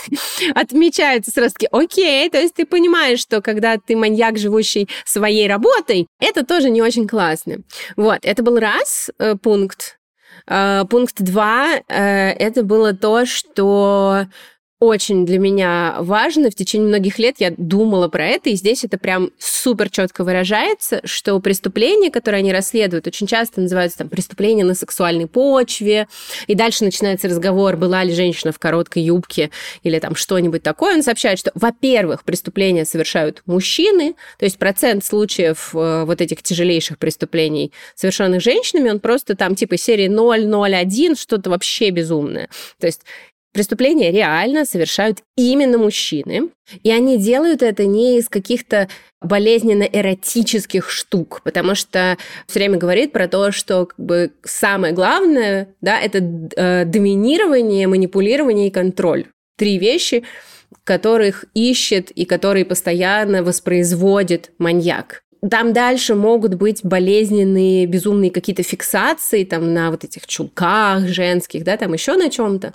отмечаются 0.54 1.30
сразу 1.30 1.54
окей, 1.72 2.28
то 2.30 2.38
есть 2.38 2.54
ты 2.54 2.64
понимаешь, 2.64 3.20
что 3.20 3.40
когда 3.40 3.76
ты 3.76 3.96
маньяк, 3.96 4.38
живущий 4.38 4.88
своей 5.04 5.48
работой, 5.48 6.06
это 6.20 6.44
тоже 6.44 6.70
не 6.70 6.82
очень 6.82 7.08
классно. 7.08 7.58
Вот, 7.96 8.20
это 8.22 8.42
был 8.42 8.58
раз 8.58 9.10
э, 9.18 9.34
пункт. 9.36 9.98
Э, 10.46 10.84
пункт 10.88 11.16
два, 11.18 11.76
э, 11.88 12.30
это 12.32 12.62
было 12.62 12.92
то, 12.92 13.26
что 13.26 14.26
очень 14.80 15.26
для 15.26 15.38
меня 15.38 15.96
важно. 15.98 16.50
В 16.50 16.54
течение 16.54 16.88
многих 16.88 17.18
лет 17.18 17.36
я 17.38 17.52
думала 17.56 18.08
про 18.08 18.26
это, 18.26 18.48
и 18.48 18.54
здесь 18.54 18.82
это 18.82 18.96
прям 18.96 19.30
супер 19.38 19.90
четко 19.90 20.24
выражается, 20.24 21.02
что 21.04 21.38
преступления, 21.38 22.10
которые 22.10 22.38
они 22.38 22.50
расследуют, 22.50 23.06
очень 23.06 23.26
часто 23.26 23.60
называются 23.60 23.98
там 23.98 24.08
преступления 24.08 24.64
на 24.64 24.74
сексуальной 24.74 25.26
почве, 25.26 26.08
и 26.46 26.54
дальше 26.54 26.84
начинается 26.84 27.28
разговор, 27.28 27.76
была 27.76 28.02
ли 28.04 28.14
женщина 28.14 28.52
в 28.52 28.58
короткой 28.58 29.02
юбке 29.02 29.50
или 29.82 29.98
там 29.98 30.14
что-нибудь 30.14 30.62
такое. 30.62 30.94
Он 30.94 31.02
сообщает, 31.02 31.38
что, 31.38 31.52
во-первых, 31.54 32.24
преступления 32.24 32.86
совершают 32.86 33.42
мужчины, 33.44 34.14
то 34.38 34.46
есть 34.46 34.58
процент 34.58 35.04
случаев 35.04 35.74
э, 35.74 36.04
вот 36.06 36.22
этих 36.22 36.42
тяжелейших 36.42 36.98
преступлений, 36.98 37.70
совершенных 37.94 38.40
женщинами, 38.40 38.88
он 38.88 39.00
просто 39.00 39.36
там 39.36 39.56
типа 39.56 39.76
серии 39.76 40.08
001, 40.08 41.16
что-то 41.16 41.50
вообще 41.50 41.90
безумное. 41.90 42.48
То 42.78 42.86
есть 42.86 43.02
Преступления 43.52 44.12
реально 44.12 44.64
совершают 44.64 45.18
именно 45.36 45.76
мужчины, 45.76 46.50
и 46.84 46.90
они 46.92 47.18
делают 47.18 47.62
это 47.62 47.84
не 47.84 48.18
из 48.18 48.28
каких-то 48.28 48.88
болезненно 49.20 49.82
эротических 49.82 50.88
штук, 50.88 51.40
потому 51.42 51.74
что 51.74 52.16
все 52.46 52.60
время 52.60 52.78
говорит 52.78 53.10
про 53.10 53.26
то, 53.26 53.50
что 53.50 53.86
как 53.86 53.98
бы 53.98 54.30
самое 54.44 54.94
главное, 54.94 55.74
да, 55.80 56.00
это 56.00 56.18
э, 56.18 56.84
доминирование, 56.84 57.88
манипулирование 57.88 58.68
и 58.68 58.70
контроль. 58.70 59.26
Три 59.56 59.78
вещи, 59.78 60.22
которых 60.84 61.44
ищет 61.52 62.12
и 62.12 62.24
которые 62.26 62.64
постоянно 62.64 63.42
воспроизводит 63.42 64.52
маньяк 64.58 65.22
там 65.48 65.72
дальше 65.72 66.14
могут 66.14 66.54
быть 66.54 66.84
болезненные, 66.84 67.86
безумные 67.86 68.30
какие-то 68.30 68.62
фиксации 68.62 69.44
там 69.44 69.72
на 69.72 69.90
вот 69.90 70.04
этих 70.04 70.26
чулках 70.26 71.06
женских, 71.06 71.64
да, 71.64 71.76
там 71.76 71.92
еще 71.92 72.14
на 72.14 72.30
чем-то. 72.30 72.74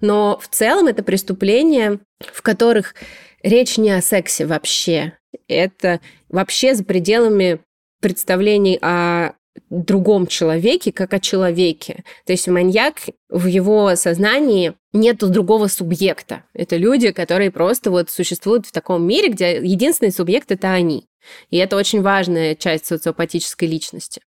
Но 0.00 0.38
в 0.42 0.48
целом 0.48 0.88
это 0.88 1.02
преступления, 1.02 2.00
в 2.20 2.42
которых 2.42 2.94
речь 3.42 3.78
не 3.78 3.90
о 3.90 4.02
сексе 4.02 4.46
вообще. 4.46 5.14
Это 5.48 6.00
вообще 6.28 6.74
за 6.74 6.84
пределами 6.84 7.60
представлений 8.00 8.78
о 8.82 9.32
другом 9.70 10.26
человеке, 10.26 10.92
как 10.92 11.14
о 11.14 11.20
человеке. 11.20 12.04
То 12.26 12.32
есть 12.32 12.48
маньяк 12.48 12.96
в 13.28 13.46
его 13.46 13.94
сознании 13.96 14.74
нету 14.92 15.28
другого 15.28 15.66
субъекта. 15.66 16.44
Это 16.54 16.76
люди, 16.76 17.12
которые 17.12 17.50
просто 17.50 17.90
вот 17.90 18.10
существуют 18.10 18.66
в 18.66 18.72
таком 18.72 19.06
мире, 19.06 19.28
где 19.28 19.56
единственный 19.56 20.12
субъект— 20.12 20.50
это 20.52 20.72
они. 20.72 21.06
И 21.50 21.56
это 21.56 21.76
очень 21.76 22.02
важная 22.02 22.54
часть 22.54 22.86
социопатической 22.86 23.68
личности. 23.68 24.22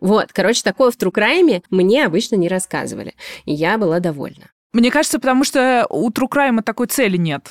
Вот, 0.00 0.32
короче, 0.32 0.62
такое 0.62 0.90
в 0.90 0.96
Трукрайме 0.96 1.62
мне 1.70 2.04
обычно 2.04 2.36
не 2.36 2.48
рассказывали. 2.48 3.14
И 3.44 3.52
я 3.52 3.78
была 3.78 4.00
довольна. 4.00 4.50
Мне 4.72 4.90
кажется, 4.90 5.18
потому 5.18 5.44
что 5.44 5.86
у 5.88 6.10
Трукрайма 6.10 6.62
такой 6.62 6.88
цели 6.88 7.16
нет. 7.16 7.50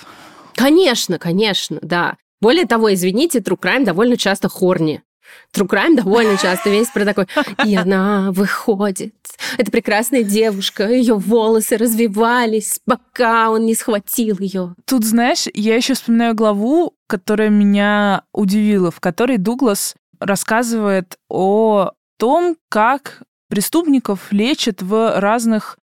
Конечно, 0.55 1.17
конечно, 1.17 1.79
да. 1.81 2.17
Более 2.41 2.65
того, 2.65 2.93
извините, 2.93 3.39
Crime 3.39 3.85
довольно 3.85 4.17
часто 4.17 4.49
хорни. 4.49 5.01
True 5.55 5.67
Crime 5.67 5.95
довольно 5.95 6.37
часто 6.37 6.69
весь 6.69 6.89
про 6.89 7.05
такой, 7.05 7.27
и 7.65 7.75
она 7.75 8.31
выходит. 8.31 9.13
Это 9.57 9.71
прекрасная 9.71 10.23
девушка, 10.23 10.87
ее 10.89 11.15
волосы 11.15 11.77
развивались, 11.77 12.79
пока 12.85 13.49
он 13.49 13.65
не 13.65 13.75
схватил 13.75 14.37
ее. 14.39 14.75
Тут, 14.85 15.05
знаешь, 15.05 15.45
я 15.53 15.75
еще 15.75 15.93
вспоминаю 15.93 16.35
главу, 16.35 16.95
которая 17.13 17.49
меня 17.49 18.23
удивила, 18.33 18.89
в 18.89 18.99
которой 18.99 19.37
Дуглас 19.37 19.93
рассказывает 20.19 21.19
о 21.29 21.91
том, 22.17 22.57
как 22.69 23.21
преступников 23.49 24.31
лечат 24.31 24.81
в 24.81 25.19
разных 25.19 25.77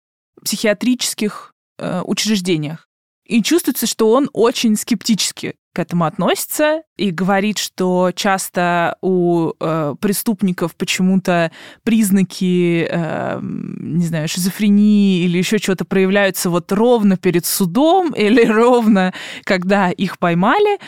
психиатрических 0.43 1.53
э, 1.79 2.01
учреждениях. 2.01 2.89
И 3.27 3.43
чувствуется, 3.43 3.87
что 3.87 4.11
он 4.11 4.31
очень 4.33 4.75
скептически 4.75 5.55
к 5.79 5.81
этому 5.81 6.07
относится 6.07 6.83
и 6.97 7.13
говорит, 7.13 7.59
что 7.59 8.11
часто 8.13 8.97
у 9.01 9.53
э, 9.61 9.95
преступников 10.01 10.75
почему-то 10.75 11.53
признаки, 11.85 12.89
э, 12.91 13.39
не 13.41 14.05
знаю, 14.05 14.27
шизофрении 14.27 15.23
или 15.23 15.39
еще 15.39 15.61
чего-то 15.61 15.85
проявляются 15.85 16.51
вот 16.51 16.73
ровно 16.73 17.17
перед 17.17 17.47
судом 17.47 18.13
или 18.17 18.45
ровно, 18.45 19.15
когда 19.45 19.93
их 19.93 20.19
поймали. 20.19 20.81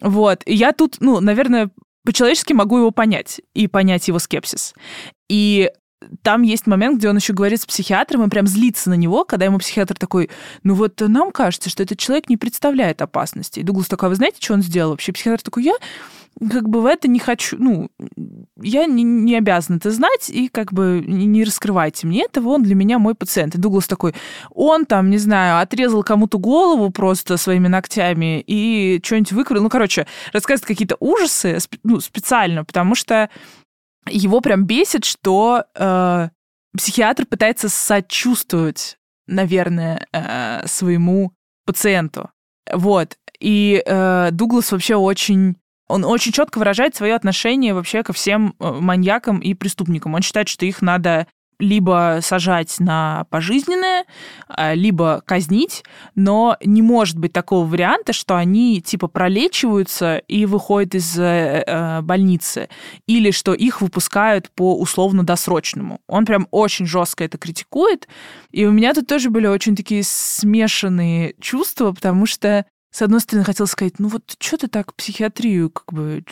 Вот. 0.00 0.42
И 0.46 0.54
я 0.54 0.70
тут, 0.70 0.98
ну, 1.00 1.18
наверное, 1.18 1.70
по-человечески 2.04 2.52
могу 2.52 2.78
его 2.78 2.92
понять 2.92 3.40
и 3.52 3.66
понять 3.66 4.06
его 4.06 4.20
скепсис. 4.20 4.74
И 5.28 5.72
там 6.22 6.42
есть 6.42 6.66
момент, 6.66 6.98
где 6.98 7.08
он 7.08 7.16
еще 7.16 7.32
говорит 7.32 7.60
с 7.60 7.66
психиатром 7.66 8.24
и 8.24 8.28
прям 8.28 8.46
злится 8.46 8.90
на 8.90 8.94
него, 8.94 9.24
когда 9.24 9.46
ему 9.46 9.58
психиатр 9.58 9.94
такой, 9.94 10.30
ну 10.62 10.74
вот 10.74 11.00
нам 11.00 11.30
кажется, 11.30 11.70
что 11.70 11.82
этот 11.82 11.98
человек 11.98 12.28
не 12.28 12.36
представляет 12.36 13.02
опасности. 13.02 13.60
И 13.60 13.62
Дуглас 13.62 13.88
такой, 13.88 14.08
а 14.08 14.10
вы 14.10 14.16
знаете, 14.16 14.38
что 14.40 14.54
он 14.54 14.62
сделал 14.62 14.90
вообще? 14.90 15.12
Психиатр 15.12 15.42
такой, 15.42 15.64
я 15.64 15.74
как 16.50 16.68
бы 16.68 16.82
в 16.82 16.86
это 16.86 17.08
не 17.08 17.18
хочу, 17.18 17.56
ну, 17.58 17.90
я 18.60 18.84
не, 18.84 19.02
не 19.02 19.36
обязан 19.36 19.76
это 19.76 19.90
знать, 19.90 20.28
и 20.28 20.48
как 20.48 20.72
бы 20.72 21.02
не, 21.06 21.44
раскрывайте 21.44 22.06
мне 22.06 22.24
этого, 22.24 22.50
он 22.50 22.62
для 22.62 22.74
меня 22.74 22.98
мой 22.98 23.14
пациент. 23.14 23.54
И 23.54 23.58
Дуглас 23.58 23.86
такой, 23.86 24.14
он 24.50 24.84
там, 24.84 25.08
не 25.08 25.18
знаю, 25.18 25.60
отрезал 25.60 26.02
кому-то 26.02 26.38
голову 26.38 26.90
просто 26.90 27.38
своими 27.38 27.68
ногтями 27.68 28.42
и 28.46 29.00
что-нибудь 29.02 29.32
выкрыл. 29.32 29.62
Ну, 29.62 29.70
короче, 29.70 30.06
рассказывает 30.32 30.66
какие-то 30.66 30.96
ужасы 31.00 31.58
ну, 31.82 32.00
специально, 32.00 32.64
потому 32.64 32.94
что 32.94 33.30
его 34.08 34.40
прям 34.40 34.64
бесит, 34.64 35.04
что 35.04 35.64
э, 35.74 36.28
психиатр 36.76 37.26
пытается 37.26 37.68
сочувствовать, 37.68 38.98
наверное, 39.26 40.06
э, 40.12 40.66
своему 40.66 41.32
пациенту. 41.64 42.30
Вот. 42.72 43.16
И 43.40 43.82
э, 43.84 44.30
Дуглас 44.32 44.72
вообще 44.72 44.96
очень 44.96 45.56
он 45.88 46.04
очень 46.04 46.32
четко 46.32 46.58
выражает 46.58 46.96
свое 46.96 47.14
отношение 47.14 47.72
вообще 47.72 48.02
ко 48.02 48.12
всем 48.12 48.54
э, 48.58 48.70
маньякам 48.72 49.38
и 49.38 49.54
преступникам. 49.54 50.14
Он 50.14 50.22
считает, 50.22 50.48
что 50.48 50.66
их 50.66 50.82
надо 50.82 51.28
либо 51.58 52.18
сажать 52.22 52.76
на 52.78 53.26
пожизненное, 53.30 54.04
а, 54.48 54.74
либо 54.74 55.22
казнить, 55.24 55.84
но 56.14 56.56
не 56.64 56.82
может 56.82 57.18
быть 57.18 57.32
такого 57.32 57.66
варианта, 57.66 58.12
что 58.12 58.36
они 58.36 58.80
типа 58.80 59.08
пролечиваются 59.08 60.18
и 60.18 60.46
выходят 60.46 60.94
из 60.94 61.18
э, 61.18 61.64
э, 61.66 62.00
больницы, 62.02 62.68
или 63.06 63.30
что 63.30 63.54
их 63.54 63.80
выпускают 63.80 64.50
по 64.50 64.78
условно-досрочному. 64.78 66.00
Он 66.06 66.24
прям 66.26 66.46
очень 66.50 66.86
жестко 66.86 67.24
это 67.24 67.38
критикует, 67.38 68.08
и 68.50 68.66
у 68.66 68.72
меня 68.72 68.94
тут 68.94 69.06
тоже 69.06 69.30
были 69.30 69.46
очень 69.46 69.76
такие 69.76 70.02
смешанные 70.04 71.34
чувства, 71.40 71.92
потому 71.92 72.26
что 72.26 72.66
с 72.96 73.02
одной 73.02 73.20
стороны, 73.20 73.44
хотел 73.44 73.66
сказать, 73.66 73.98
ну 73.98 74.08
вот 74.08 74.36
что 74.38 74.56
ты 74.56 74.68
так 74.68 74.94
психиатрию 74.94 75.68
как 75.68 75.92
бы 75.92 76.24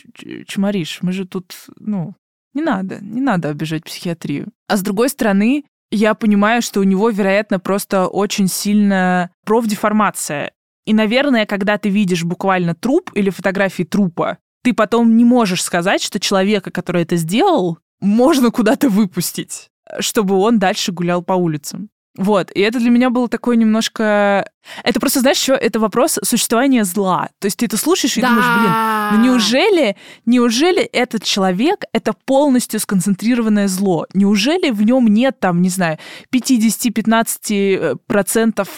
чморишь? 0.47 0.99
Мы 1.03 1.11
же 1.11 1.27
тут, 1.27 1.53
ну, 1.77 2.15
не 2.55 2.63
надо, 2.63 2.97
не 3.01 3.21
надо 3.21 3.49
обижать 3.49 3.83
психиатрию. 3.83 4.47
А 4.67 4.77
с 4.77 4.81
другой 4.81 5.09
стороны, 5.09 5.65
я 5.91 6.15
понимаю, 6.15 6.61
что 6.61 6.79
у 6.79 6.83
него, 6.83 7.09
вероятно, 7.09 7.59
просто 7.59 8.07
очень 8.07 8.47
сильная 8.47 9.31
профдеформация. 9.45 10.51
И, 10.85 10.93
наверное, 10.93 11.45
когда 11.45 11.77
ты 11.77 11.89
видишь 11.89 12.23
буквально 12.23 12.73
труп 12.73 13.11
или 13.13 13.29
фотографии 13.29 13.83
трупа, 13.83 14.37
ты 14.63 14.73
потом 14.73 15.15
не 15.15 15.25
можешь 15.25 15.63
сказать, 15.63 16.01
что 16.01 16.19
человека, 16.19 16.71
который 16.71 17.03
это 17.03 17.17
сделал, 17.17 17.77
можно 17.99 18.51
куда-то 18.51 18.89
выпустить, 18.89 19.69
чтобы 19.99 20.35
он 20.35 20.57
дальше 20.57 20.91
гулял 20.91 21.21
по 21.21 21.33
улицам. 21.33 21.89
Вот, 22.17 22.49
и 22.51 22.59
это 22.61 22.79
для 22.79 22.89
меня 22.89 23.09
было 23.09 23.27
такое 23.27 23.57
немножко... 23.57 24.49
Это 24.83 25.01
просто, 25.01 25.19
знаешь, 25.19 25.37
что 25.37 25.53
это 25.53 25.79
вопрос 25.79 26.17
существования 26.23 26.85
зла. 26.85 27.29
То 27.39 27.45
есть 27.45 27.57
ты 27.57 27.65
это 27.65 27.75
слушаешь 27.77 28.17
и 28.17 28.21
да. 28.21 28.29
думаешь, 28.29 28.47
блин, 28.57 28.71
ну 29.11 29.19
неужели, 29.25 29.97
неужели 30.25 30.81
этот 30.81 31.23
человек— 31.23 31.83
это 31.93 32.13
полностью 32.13 32.79
сконцентрированное 32.79 33.67
зло? 33.67 34.07
Неужели 34.13 34.69
в 34.69 34.81
нем 34.83 35.07
нет 35.07 35.41
там, 35.41 35.61
не 35.61 35.67
знаю, 35.69 35.99
50-15% 36.33 37.51
э, 37.51 37.95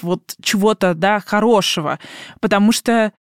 вот 0.02 0.36
чего-то, 0.42 0.96
да, 0.96 1.20
хорошего? 1.20 2.00
Потому 2.42 2.72
что, 2.72 3.14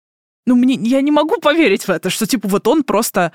ну, 0.47 0.55
мне, 0.55 0.73
я 0.75 1.01
не 1.01 1.11
могу 1.11 1.39
поверить 1.39 1.83
в 1.83 1.91
это, 1.91 2.09
что, 2.09 2.25
типа, 2.25 2.47
вот 2.47 2.67
он 2.67 2.81
просто 2.83 3.33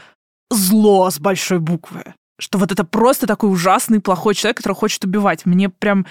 зло 0.50 1.10
с 1.10 1.20
большой 1.20 1.60
буквы. 1.60 2.14
Что 2.40 2.58
вот 2.58 2.72
это 2.72 2.82
просто 2.82 3.28
такой 3.28 3.52
ужасный, 3.52 4.00
плохой 4.00 4.34
человек, 4.34 4.56
который 4.56 4.74
хочет 4.74 5.04
убивать. 5.04 5.46
Мне 5.46 5.68
прям 5.68 6.06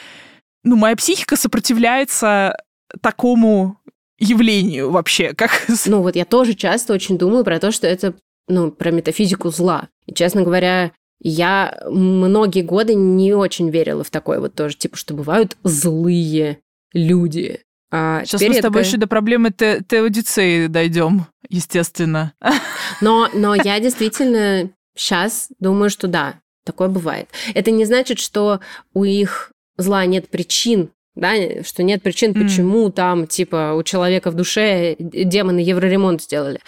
ну, 0.64 0.76
моя 0.76 0.96
психика 0.96 1.36
сопротивляется 1.36 2.58
такому 3.02 3.78
явлению 4.20 4.92
вообще, 4.92 5.34
как... 5.34 5.52
Ну, 5.86 6.02
вот 6.02 6.16
я 6.16 6.26
тоже 6.26 6.54
часто 6.54 6.94
очень 6.94 7.18
думаю 7.18 7.44
про 7.44 7.60
то, 7.60 7.72
что 7.72 7.88
это, 7.88 8.14
ну, 8.48 8.72
про 8.72 8.92
метафизику 8.92 9.50
зла. 9.50 9.90
И, 10.06 10.14
честно 10.14 10.44
говоря, 10.44 10.92
я 11.20 11.82
многие 11.90 12.62
годы 12.62 12.96
не 12.96 13.34
очень 13.34 13.70
верила 13.70 14.04
в 14.04 14.10
такое 14.10 14.40
вот 14.40 14.54
тоже, 14.54 14.76
типа, 14.76 14.98
что 14.98 15.14
бывают 15.14 15.58
злые 15.64 16.60
люди. 16.94 17.62
А 17.92 18.24
Сейчас 18.24 18.42
мы 18.42 18.54
с 18.54 18.60
тобой 18.60 18.84
еще 18.84 18.98
до 18.98 19.08
проблемы 19.08 19.52
те 19.52 19.82
теодицеи 19.88 20.68
дойдем, 20.68 21.26
естественно. 21.50 22.34
Но, 23.02 23.28
но 23.34 23.56
я 23.56 23.80
действительно 23.80 24.70
сейчас 24.96 25.50
думаю, 25.60 25.90
что 25.90 26.08
да, 26.08 26.36
такое 26.64 26.88
бывает. 26.88 27.30
Это 27.56 27.72
не 27.72 27.86
значит, 27.86 28.20
что 28.20 28.60
у 28.94 29.04
их 29.04 29.52
зла 29.78 30.06
нет 30.06 30.30
причин, 30.30 30.92
да, 31.16 31.64
что 31.64 31.84
нет 31.84 32.04
причин, 32.04 32.32
mm. 32.32 32.44
почему 32.44 32.90
там, 32.90 33.28
типа, 33.28 33.74
у 33.74 33.84
человека 33.84 34.32
в 34.32 34.36
душе 34.36 34.96
демоны 35.00 35.60
евроремонт 35.60 36.22
сделали. 36.22 36.60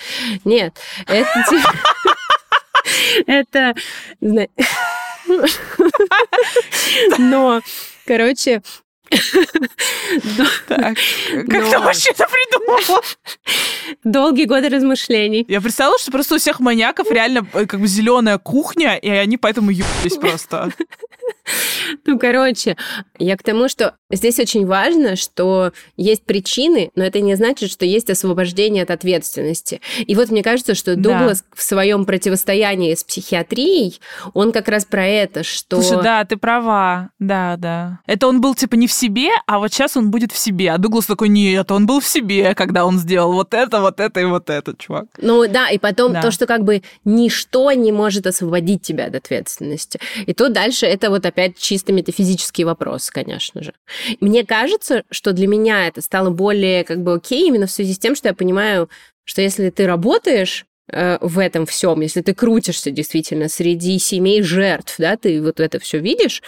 Нет, 0.45 0.77
это 1.07 1.45
типа... 1.49 1.73
Это... 3.27 3.73
Но, 7.17 7.61
короче, 8.05 8.61
как 10.69 11.69
ты 11.69 11.79
вообще 11.79 12.11
это 12.11 12.27
придумала? 12.27 13.01
Долгие 14.03 14.45
годы 14.45 14.69
размышлений. 14.69 15.45
Я 15.47 15.61
представила, 15.61 15.97
что 15.99 16.11
просто 16.11 16.35
у 16.35 16.37
всех 16.37 16.59
маньяков 16.59 17.09
реально 17.11 17.47
э, 17.53 17.65
как 17.65 17.79
бы 17.79 17.87
зеленая 17.87 18.37
кухня, 18.37 18.95
и 18.95 19.09
они 19.09 19.37
поэтому 19.37 19.71
ебались 19.71 20.17
просто. 20.17 20.71
Ну, 22.05 22.17
короче, 22.17 22.77
я 23.19 23.37
к 23.37 23.43
тому, 23.43 23.69
что 23.69 23.95
здесь 24.11 24.39
очень 24.39 24.65
важно, 24.65 25.15
что 25.15 25.71
есть 25.97 26.23
причины, 26.23 26.91
но 26.95 27.03
это 27.03 27.21
не 27.21 27.35
значит, 27.35 27.71
что 27.71 27.85
есть 27.85 28.09
освобождение 28.09 28.83
от 28.83 28.91
ответственности. 28.91 29.81
И 29.99 30.15
вот 30.15 30.29
мне 30.29 30.43
кажется, 30.43 30.75
что 30.75 30.95
Дуглас 30.95 31.41
да. 31.41 31.47
в 31.55 31.61
своем 31.61 32.05
противостоянии 32.05 32.93
с 32.93 33.03
психиатрией, 33.03 33.99
он 34.33 34.51
как 34.51 34.67
раз 34.67 34.85
про 34.85 35.05
это, 35.05 35.43
что... 35.43 35.81
Слушай, 35.81 36.03
да, 36.03 36.25
ты 36.25 36.37
права, 36.37 37.09
да, 37.19 37.55
да. 37.57 37.99
Это 38.05 38.27
он 38.27 38.41
был 38.41 38.55
типа 38.55 38.75
не 38.75 38.87
в 38.87 38.93
себе, 38.93 39.29
а 39.45 39.59
вот 39.59 39.71
сейчас 39.73 39.97
он 39.97 40.11
будет 40.11 40.31
в 40.31 40.37
себе. 40.37 40.71
А 40.71 40.77
Дуглас 40.77 41.05
такой, 41.05 41.29
нет, 41.29 41.71
он 41.71 41.85
был 41.85 41.99
в 41.99 42.07
себе, 42.07 42.55
когда 42.55 42.85
он 42.85 42.97
сделал 42.97 43.33
вот 43.33 43.53
это, 43.53 43.81
вот 43.81 43.99
это 43.99 44.19
и 44.19 44.25
вот 44.25 44.49
это, 44.49 44.75
чувак. 44.77 45.05
Ну 45.17 45.47
да, 45.47 45.69
и 45.69 45.77
потом 45.77 46.13
да. 46.13 46.21
то, 46.21 46.31
что 46.31 46.45
как 46.45 46.63
бы 46.63 46.81
ничто 47.05 47.71
не 47.71 47.91
может 47.91 48.27
освободить 48.27 48.81
тебя 48.81 49.05
от 49.05 49.15
ответственности. 49.15 49.99
И 50.25 50.33
тут 50.33 50.53
дальше 50.53 50.85
это 50.85 51.09
вот 51.09 51.22
опять 51.25 51.57
чисто 51.57 51.93
метафизический 51.93 52.63
вопрос, 52.63 53.09
конечно 53.09 53.63
же. 53.63 53.73
Мне 54.19 54.45
кажется, 54.45 55.03
что 55.09 55.33
для 55.33 55.47
меня 55.47 55.87
это 55.87 56.01
стало 56.01 56.29
более 56.29 56.83
как 56.83 57.03
бы 57.03 57.13
окей 57.13 57.47
именно 57.47 57.67
в 57.67 57.71
связи 57.71 57.93
с 57.93 57.99
тем, 57.99 58.15
что 58.15 58.29
я 58.29 58.33
понимаю, 58.33 58.89
что 59.23 59.41
если 59.41 59.69
ты 59.69 59.85
работаешь 59.87 60.65
э, 60.87 61.17
в 61.21 61.39
этом 61.39 61.65
всем, 61.65 62.01
если 62.01 62.21
ты 62.21 62.33
крутишься 62.33 62.91
действительно 62.91 63.49
среди 63.49 63.97
семей 63.99 64.41
жертв, 64.41 64.95
да, 64.97 65.17
ты 65.17 65.41
вот 65.41 65.59
это 65.59 65.79
все 65.79 65.99
видишь, 65.99 66.41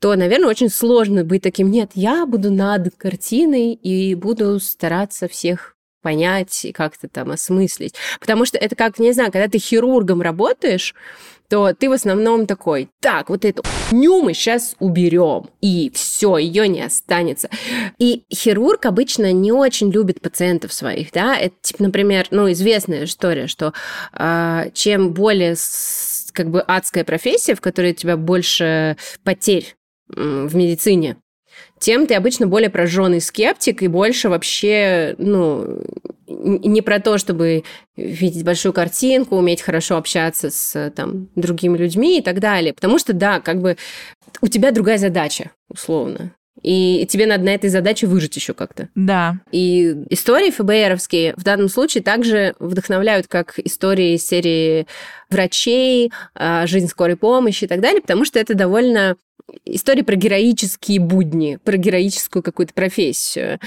то, 0.00 0.14
наверное, 0.16 0.50
очень 0.50 0.68
сложно 0.68 1.24
быть 1.24 1.42
таким, 1.42 1.70
нет, 1.70 1.92
я 1.94 2.26
буду 2.26 2.50
над 2.50 2.94
картиной 2.96 3.72
и 3.72 4.14
буду 4.14 4.60
стараться 4.60 5.28
всех 5.28 5.73
понять 6.04 6.66
и 6.66 6.72
как-то 6.72 7.08
там 7.08 7.30
осмыслить. 7.30 7.94
Потому 8.20 8.44
что 8.44 8.58
это 8.58 8.76
как, 8.76 8.98
не 8.98 9.12
знаю, 9.12 9.32
когда 9.32 9.48
ты 9.48 9.58
хирургом 9.58 10.20
работаешь, 10.20 10.94
то 11.48 11.72
ты 11.72 11.88
в 11.88 11.92
основном 11.92 12.46
такой, 12.46 12.90
так, 13.00 13.30
вот 13.30 13.44
эту 13.44 13.62
ню 13.90 14.22
мы 14.22 14.34
сейчас 14.34 14.76
уберем, 14.78 15.48
и 15.60 15.90
все, 15.94 16.36
ее 16.36 16.68
не 16.68 16.82
останется. 16.82 17.48
И 17.98 18.24
хирург 18.32 18.86
обычно 18.86 19.32
не 19.32 19.52
очень 19.52 19.90
любит 19.90 20.20
пациентов 20.20 20.72
своих, 20.72 21.12
да, 21.12 21.36
это, 21.36 21.54
типа, 21.62 21.82
например, 21.84 22.26
ну, 22.30 22.50
известная 22.52 23.04
история, 23.04 23.46
что 23.46 23.72
э, 24.12 24.70
чем 24.74 25.12
более 25.12 25.56
как 26.32 26.50
бы 26.50 26.60
адская 26.60 27.04
профессия, 27.04 27.54
в 27.54 27.60
которой 27.60 27.92
у 27.92 27.94
тебя 27.94 28.16
больше 28.16 28.96
потерь 29.22 29.76
в 30.08 30.54
медицине, 30.54 31.16
тем 31.78 32.06
ты 32.06 32.14
обычно 32.14 32.46
более 32.46 32.70
прожженный 32.70 33.20
скептик 33.20 33.82
и 33.82 33.88
больше 33.88 34.28
вообще, 34.28 35.14
ну, 35.18 35.82
не 36.26 36.82
про 36.82 37.00
то, 37.00 37.18
чтобы 37.18 37.64
видеть 37.96 38.44
большую 38.44 38.72
картинку, 38.72 39.36
уметь 39.36 39.62
хорошо 39.62 39.96
общаться 39.96 40.50
с 40.50 40.90
там, 40.96 41.28
другими 41.34 41.76
людьми 41.76 42.18
и 42.18 42.22
так 42.22 42.40
далее. 42.40 42.72
Потому 42.72 42.98
что, 42.98 43.12
да, 43.12 43.40
как 43.40 43.60
бы 43.60 43.76
у 44.40 44.48
тебя 44.48 44.72
другая 44.72 44.98
задача, 44.98 45.50
условно. 45.68 46.32
И 46.64 47.06
тебе 47.10 47.26
надо 47.26 47.44
на 47.44 47.54
этой 47.54 47.68
задаче 47.68 48.06
выжить 48.06 48.34
еще 48.36 48.54
как-то. 48.54 48.88
Да. 48.94 49.38
И 49.52 49.94
истории 50.08 50.50
ФБРовские 50.50 51.34
в 51.36 51.44
данном 51.44 51.68
случае 51.68 52.02
также 52.02 52.54
вдохновляют, 52.58 53.28
как 53.28 53.58
истории 53.58 54.16
серии 54.16 54.86
врачей, 55.28 56.10
а, 56.34 56.66
жизнь 56.66 56.88
скорой 56.88 57.16
помощи 57.16 57.64
и 57.64 57.68
так 57.68 57.80
далее, 57.80 58.00
потому 58.00 58.24
что 58.24 58.38
это 58.38 58.54
довольно 58.54 59.16
история 59.66 60.04
про 60.04 60.16
героические 60.16 61.00
будни, 61.00 61.58
про 61.62 61.76
героическую 61.76 62.42
какую-то 62.42 62.72
профессию. 62.72 63.60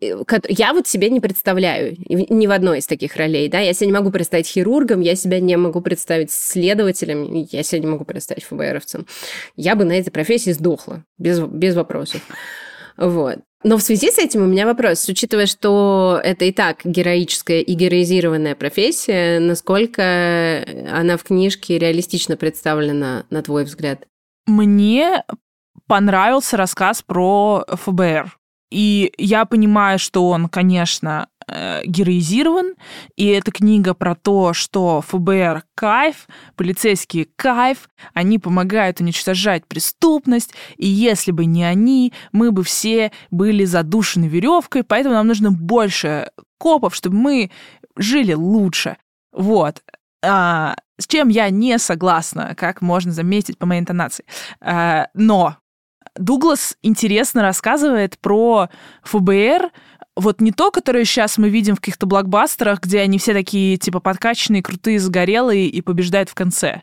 Э, 0.00 0.22
я 0.48 0.72
вот 0.72 0.86
себе 0.86 1.10
не 1.10 1.20
представляю 1.20 1.96
ни 2.08 2.46
в 2.46 2.50
одной 2.50 2.78
из 2.78 2.86
таких 2.86 3.16
ролей, 3.16 3.48
да, 3.48 3.60
я 3.60 3.72
себя 3.72 3.86
не 3.86 3.92
могу 3.92 4.10
представить 4.10 4.46
хирургом, 4.46 5.00
я 5.00 5.14
себя 5.16 5.40
не 5.40 5.56
могу 5.56 5.80
представить 5.80 6.30
следователем, 6.30 7.46
я 7.50 7.62
себя 7.62 7.80
не 7.80 7.86
могу 7.86 8.04
представить 8.04 8.44
ФБРовцем. 8.44 9.06
Я 9.56 9.74
бы 9.74 9.84
на 9.84 9.92
этой 9.92 10.10
профессии 10.10 10.50
сдохла, 10.50 11.04
без, 11.18 11.40
без 11.40 11.74
вопросов. 11.74 12.20
Вот. 12.96 13.38
Но 13.62 13.78
в 13.78 13.82
связи 13.82 14.10
с 14.10 14.18
этим 14.18 14.42
у 14.42 14.46
меня 14.46 14.64
вопрос, 14.64 15.08
учитывая, 15.08 15.46
что 15.46 16.20
это 16.22 16.44
и 16.44 16.52
так 16.52 16.80
героическая 16.84 17.60
и 17.60 17.74
героизированная 17.74 18.54
профессия, 18.54 19.40
насколько 19.40 20.64
она 20.92 21.16
в 21.16 21.24
книжке 21.24 21.78
реалистично 21.78 22.36
представлена, 22.36 23.24
на 23.30 23.42
твой 23.42 23.64
взгляд? 23.64 24.06
Мне 24.46 25.24
понравился 25.88 26.56
рассказ 26.56 27.02
про 27.02 27.64
ФБР. 27.68 28.36
И 28.70 29.12
я 29.16 29.44
понимаю, 29.44 29.98
что 29.98 30.28
он, 30.28 30.48
конечно, 30.48 31.28
э, 31.46 31.84
героизирован, 31.84 32.74
и 33.16 33.26
эта 33.26 33.52
книга 33.52 33.94
про 33.94 34.16
то, 34.16 34.52
что 34.54 35.02
ФБР 35.06 35.62
кайф, 35.74 36.26
полицейские 36.56 37.28
кайф, 37.36 37.88
они 38.12 38.38
помогают 38.38 39.00
уничтожать 39.00 39.66
преступность, 39.66 40.52
и 40.76 40.86
если 40.86 41.30
бы 41.30 41.44
не 41.44 41.62
они, 41.62 42.12
мы 42.32 42.50
бы 42.50 42.64
все 42.64 43.12
были 43.30 43.64
задушены 43.64 44.24
веревкой, 44.24 44.82
поэтому 44.82 45.14
нам 45.14 45.28
нужно 45.28 45.52
больше 45.52 46.30
копов, 46.58 46.94
чтобы 46.94 47.16
мы 47.16 47.50
жили 47.96 48.32
лучше. 48.32 48.96
Вот. 49.32 49.82
А, 50.24 50.74
с 50.98 51.06
чем 51.06 51.28
я 51.28 51.50
не 51.50 51.78
согласна, 51.78 52.54
как 52.56 52.80
можно 52.82 53.12
заметить 53.12 53.58
по 53.58 53.66
моей 53.66 53.80
интонации. 53.80 54.24
А, 54.60 55.06
но 55.14 55.56
Дуглас 56.18 56.76
интересно 56.82 57.42
рассказывает 57.42 58.18
про 58.18 58.68
ФБР, 59.02 59.70
вот 60.16 60.40
не 60.40 60.50
то, 60.50 60.70
которое 60.70 61.04
сейчас 61.04 61.36
мы 61.36 61.50
видим 61.50 61.76
в 61.76 61.80
каких-то 61.80 62.06
блокбастерах, 62.06 62.80
где 62.80 63.00
они 63.00 63.18
все 63.18 63.34
такие, 63.34 63.76
типа, 63.76 64.00
подкачанные, 64.00 64.62
крутые, 64.62 64.98
сгорелые 64.98 65.66
и 65.66 65.82
побеждают 65.82 66.30
в 66.30 66.34
конце. 66.34 66.80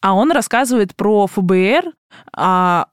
А 0.00 0.14
он 0.14 0.32
рассказывает 0.32 0.96
про 0.96 1.28
ФБР, 1.28 1.92
а, 2.36 2.88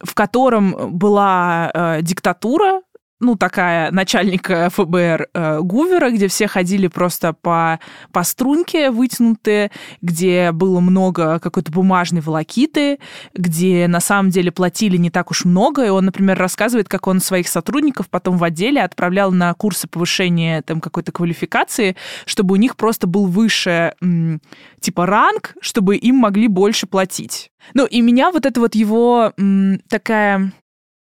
в 0.00 0.14
котором 0.14 0.96
была 0.96 1.70
а, 1.74 2.02
диктатура, 2.02 2.82
ну, 3.18 3.36
такая 3.36 3.90
начальника 3.92 4.68
ФБР 4.70 5.28
э, 5.32 5.60
Гувера, 5.60 6.10
где 6.10 6.28
все 6.28 6.46
ходили 6.46 6.86
просто 6.88 7.32
по, 7.32 7.80
по 8.12 8.22
струнке 8.24 8.90
вытянутые, 8.90 9.70
где 10.02 10.52
было 10.52 10.80
много 10.80 11.38
какой-то 11.38 11.72
бумажной 11.72 12.20
волокиты, 12.20 12.98
где 13.34 13.88
на 13.88 14.00
самом 14.00 14.30
деле 14.30 14.52
платили 14.52 14.98
не 14.98 15.10
так 15.10 15.30
уж 15.30 15.46
много, 15.46 15.86
и 15.86 15.88
он, 15.88 16.04
например, 16.04 16.38
рассказывает, 16.38 16.88
как 16.88 17.06
он 17.06 17.20
своих 17.20 17.48
сотрудников 17.48 18.08
потом 18.10 18.36
в 18.36 18.44
отделе 18.44 18.82
отправлял 18.82 19.32
на 19.32 19.54
курсы 19.54 19.88
повышения 19.88 20.60
там 20.62 20.80
какой-то 20.80 21.10
квалификации, 21.10 21.96
чтобы 22.26 22.52
у 22.54 22.56
них 22.56 22.76
просто 22.76 23.06
был 23.06 23.26
выше 23.26 23.94
типа 24.80 25.06
ранг, 25.06 25.54
чтобы 25.60 25.96
им 25.96 26.16
могли 26.16 26.48
больше 26.48 26.86
платить. 26.86 27.50
Ну, 27.74 27.86
и 27.86 28.00
меня 28.00 28.30
вот 28.30 28.46
это 28.46 28.60
вот 28.60 28.74
его 28.74 29.32
такая 29.88 30.52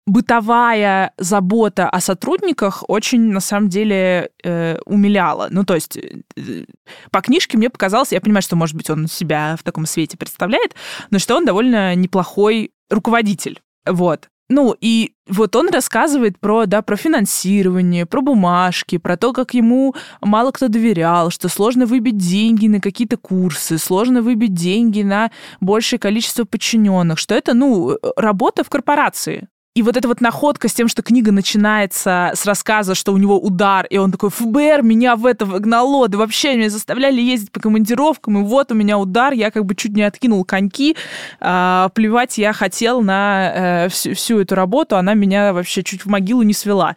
бытовая 0.08 1.12
забота 1.18 1.90
о 1.90 2.00
сотрудниках 2.00 2.84
очень, 2.88 3.22
на 3.32 3.42
самом 3.42 3.70
деле, 3.70 4.32
э, 4.44 4.80
умиляла. 4.86 5.48
Ну, 5.52 5.64
то 5.66 5.76
есть, 5.76 5.98
э, 5.98 6.66
по 7.12 7.22
книжке 7.22 7.58
мне 7.58 7.70
показалось, 7.70 8.14
я 8.14 8.22
понимаю, 8.22 8.42
что, 8.42 8.56
может 8.56 8.76
быть, 8.76 8.90
он 8.90 9.08
себя 9.08 9.58
в 9.60 9.64
таком 9.64 9.86
свете 9.86 10.18
представляет, 10.18 10.76
но 11.12 11.20
что 11.20 11.36
он 11.36 11.46
довольно 11.46 11.94
неплохой 11.94 12.72
руководитель. 12.90 13.62
Вот. 13.86 14.30
Ну, 14.50 14.74
и 14.80 15.12
вот 15.28 15.58
он 15.58 15.70
рассказывает 15.70 16.40
про, 16.40 16.66
да, 16.68 16.82
про 16.82 16.96
финансирование, 16.96 18.06
про 18.06 18.22
бумажки, 18.22 18.98
про 18.98 19.18
то, 19.18 19.34
как 19.34 19.54
ему 19.54 19.94
мало 20.22 20.52
кто 20.52 20.70
доверял, 20.70 21.32
что 21.32 21.50
сложно 21.50 21.86
выбить 21.86 22.16
деньги 22.16 22.68
на 22.68 22.80
какие-то 22.80 23.18
курсы, 23.18 23.78
сложно 23.78 24.22
выбить 24.22 24.54
деньги 24.54 25.02
на 25.02 25.32
большее 25.60 26.00
количество 26.00 26.46
подчиненных, 26.46 27.20
что 27.20 27.36
это, 27.36 27.54
ну, 27.54 27.98
работа 28.16 28.64
в 28.64 28.70
корпорации. 28.70 29.50
И 29.78 29.84
вот 29.84 29.96
эта 29.96 30.08
вот 30.08 30.22
находка 30.22 30.70
с 30.70 30.74
тем, 30.74 30.88
что 30.88 31.04
книга 31.04 31.32
начинается 31.32 32.32
с 32.34 32.48
рассказа, 32.48 32.96
что 32.96 33.14
у 33.14 33.18
него 33.18 33.40
удар, 33.40 33.86
и 33.86 33.98
он 33.98 34.12
такой, 34.12 34.32
ФБР 34.32 34.82
меня 34.82 35.16
в 35.16 35.24
это 35.28 35.46
вогнало, 35.46 36.08
да 36.08 36.18
вообще 36.18 36.56
меня 36.56 36.72
заставляли 36.72 37.22
ездить 37.22 37.52
по 37.52 37.60
командировкам, 37.60 38.40
и 38.40 38.42
вот 38.42 38.72
у 38.72 38.74
меня 38.74 38.98
удар, 38.98 39.34
я 39.34 39.52
как 39.52 39.66
бы 39.66 39.76
чуть 39.76 39.94
не 39.94 40.02
откинул 40.02 40.44
коньки, 40.46 40.96
а, 41.40 41.90
плевать 41.90 42.40
я 42.40 42.54
хотел 42.54 43.04
на 43.04 43.52
а, 43.86 43.90
всю, 43.90 44.16
всю 44.16 44.40
эту 44.40 44.56
работу, 44.56 44.98
она 44.98 45.14
меня 45.14 45.54
вообще 45.54 45.84
чуть 45.84 46.06
в 46.06 46.08
могилу 46.08 46.42
не 46.42 46.54
свела. 46.54 46.96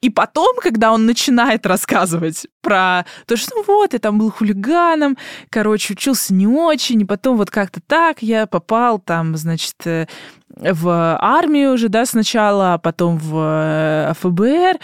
И 0.00 0.08
потом, 0.08 0.56
когда 0.62 0.92
он 0.92 1.04
начинает 1.04 1.66
рассказывать 1.66 2.46
про 2.62 3.04
то, 3.26 3.36
что 3.36 3.54
ну 3.56 3.64
вот, 3.66 3.92
я 3.92 3.98
там 3.98 4.18
был 4.18 4.30
хулиганом, 4.30 5.18
короче, 5.50 5.92
учился 5.92 6.32
не 6.32 6.46
очень, 6.46 7.02
и 7.02 7.04
потом 7.04 7.36
вот 7.36 7.50
как-то 7.50 7.80
так 7.86 8.22
я 8.22 8.46
попал 8.46 8.98
там, 8.98 9.36
значит, 9.36 9.74
э, 9.84 10.06
в 10.48 11.18
армию 11.20 11.74
уже, 11.74 11.88
да, 11.88 12.06
сначала, 12.06 12.74
а 12.74 12.78
потом 12.78 13.18
в 13.18 13.36
э, 13.36 14.12
ФБР, 14.20 14.78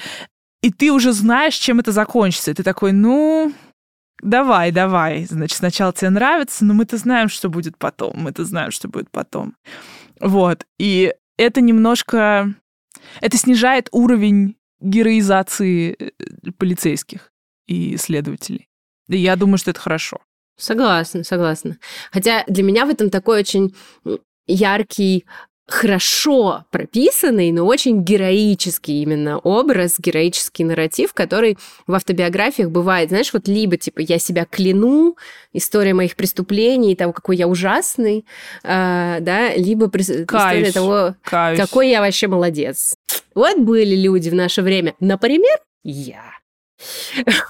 и 0.62 0.70
ты 0.70 0.90
уже 0.90 1.12
знаешь, 1.12 1.54
чем 1.54 1.80
это 1.80 1.92
закончится. 1.92 2.50
И 2.50 2.54
ты 2.54 2.62
такой, 2.62 2.92
ну, 2.92 3.52
давай, 4.20 4.72
давай. 4.72 5.24
Значит, 5.24 5.58
сначала 5.58 5.92
тебе 5.92 6.10
нравится, 6.10 6.64
но 6.64 6.74
мы-то 6.74 6.96
знаем, 6.96 7.28
что 7.28 7.48
будет 7.48 7.78
потом. 7.78 8.14
Мы-то 8.16 8.44
знаем, 8.44 8.70
что 8.70 8.88
будет 8.88 9.10
потом. 9.10 9.54
Вот. 10.20 10.66
И 10.78 11.14
это 11.36 11.60
немножко... 11.60 12.52
Это 13.20 13.36
снижает 13.36 13.88
уровень 13.92 14.56
героизации 14.86 15.96
э, 15.98 16.50
полицейских 16.58 17.32
и 17.66 17.96
следователей. 17.96 18.68
И 19.08 19.18
я 19.18 19.36
думаю, 19.36 19.58
что 19.58 19.70
это 19.70 19.80
хорошо. 19.80 20.18
Согласна, 20.56 21.24
согласна. 21.24 21.76
Хотя 22.10 22.44
для 22.46 22.62
меня 22.62 22.86
в 22.86 22.90
этом 22.90 23.10
такой 23.10 23.40
очень 23.40 23.74
яркий 24.46 25.26
хорошо 25.68 26.64
прописанный, 26.70 27.50
но 27.50 27.66
очень 27.66 28.04
героический 28.04 29.02
именно 29.02 29.38
образ, 29.38 29.96
героический 29.98 30.62
нарратив, 30.62 31.12
который 31.12 31.58
в 31.88 31.94
автобиографиях 31.94 32.70
бывает, 32.70 33.08
знаешь, 33.08 33.32
вот 33.32 33.48
либо 33.48 33.76
типа 33.76 34.00
я 34.00 34.18
себя 34.18 34.44
кляну, 34.44 35.16
история 35.52 35.92
моих 35.92 36.14
преступлений, 36.14 36.94
того, 36.94 37.12
какой 37.12 37.36
я 37.36 37.48
ужасный, 37.48 38.24
э, 38.62 39.18
да, 39.20 39.54
либо 39.56 39.88
при... 39.88 40.02
история 40.02 40.70
того, 40.70 41.16
Каюсь. 41.22 41.58
какой 41.58 41.90
я 41.90 42.00
вообще 42.00 42.28
молодец. 42.28 42.94
Вот 43.36 43.58
были 43.58 43.94
люди 43.94 44.30
в 44.30 44.34
наше 44.34 44.62
время. 44.62 44.94
Например, 44.98 45.58
я. 45.84 46.32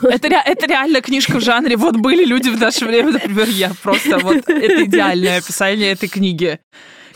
Это, 0.02 0.28
это 0.28 0.66
реально 0.66 1.00
книжка 1.00 1.38
в 1.38 1.40
жанре 1.40 1.76
«Вот 1.76 1.96
были 1.96 2.24
люди 2.24 2.48
в 2.48 2.60
наше 2.60 2.84
время», 2.86 3.12
например, 3.12 3.48
я. 3.48 3.72
Просто 3.82 4.18
вот 4.18 4.48
это 4.48 4.84
идеальное 4.84 5.38
описание 5.38 5.92
этой 5.92 6.08
книги. 6.08 6.58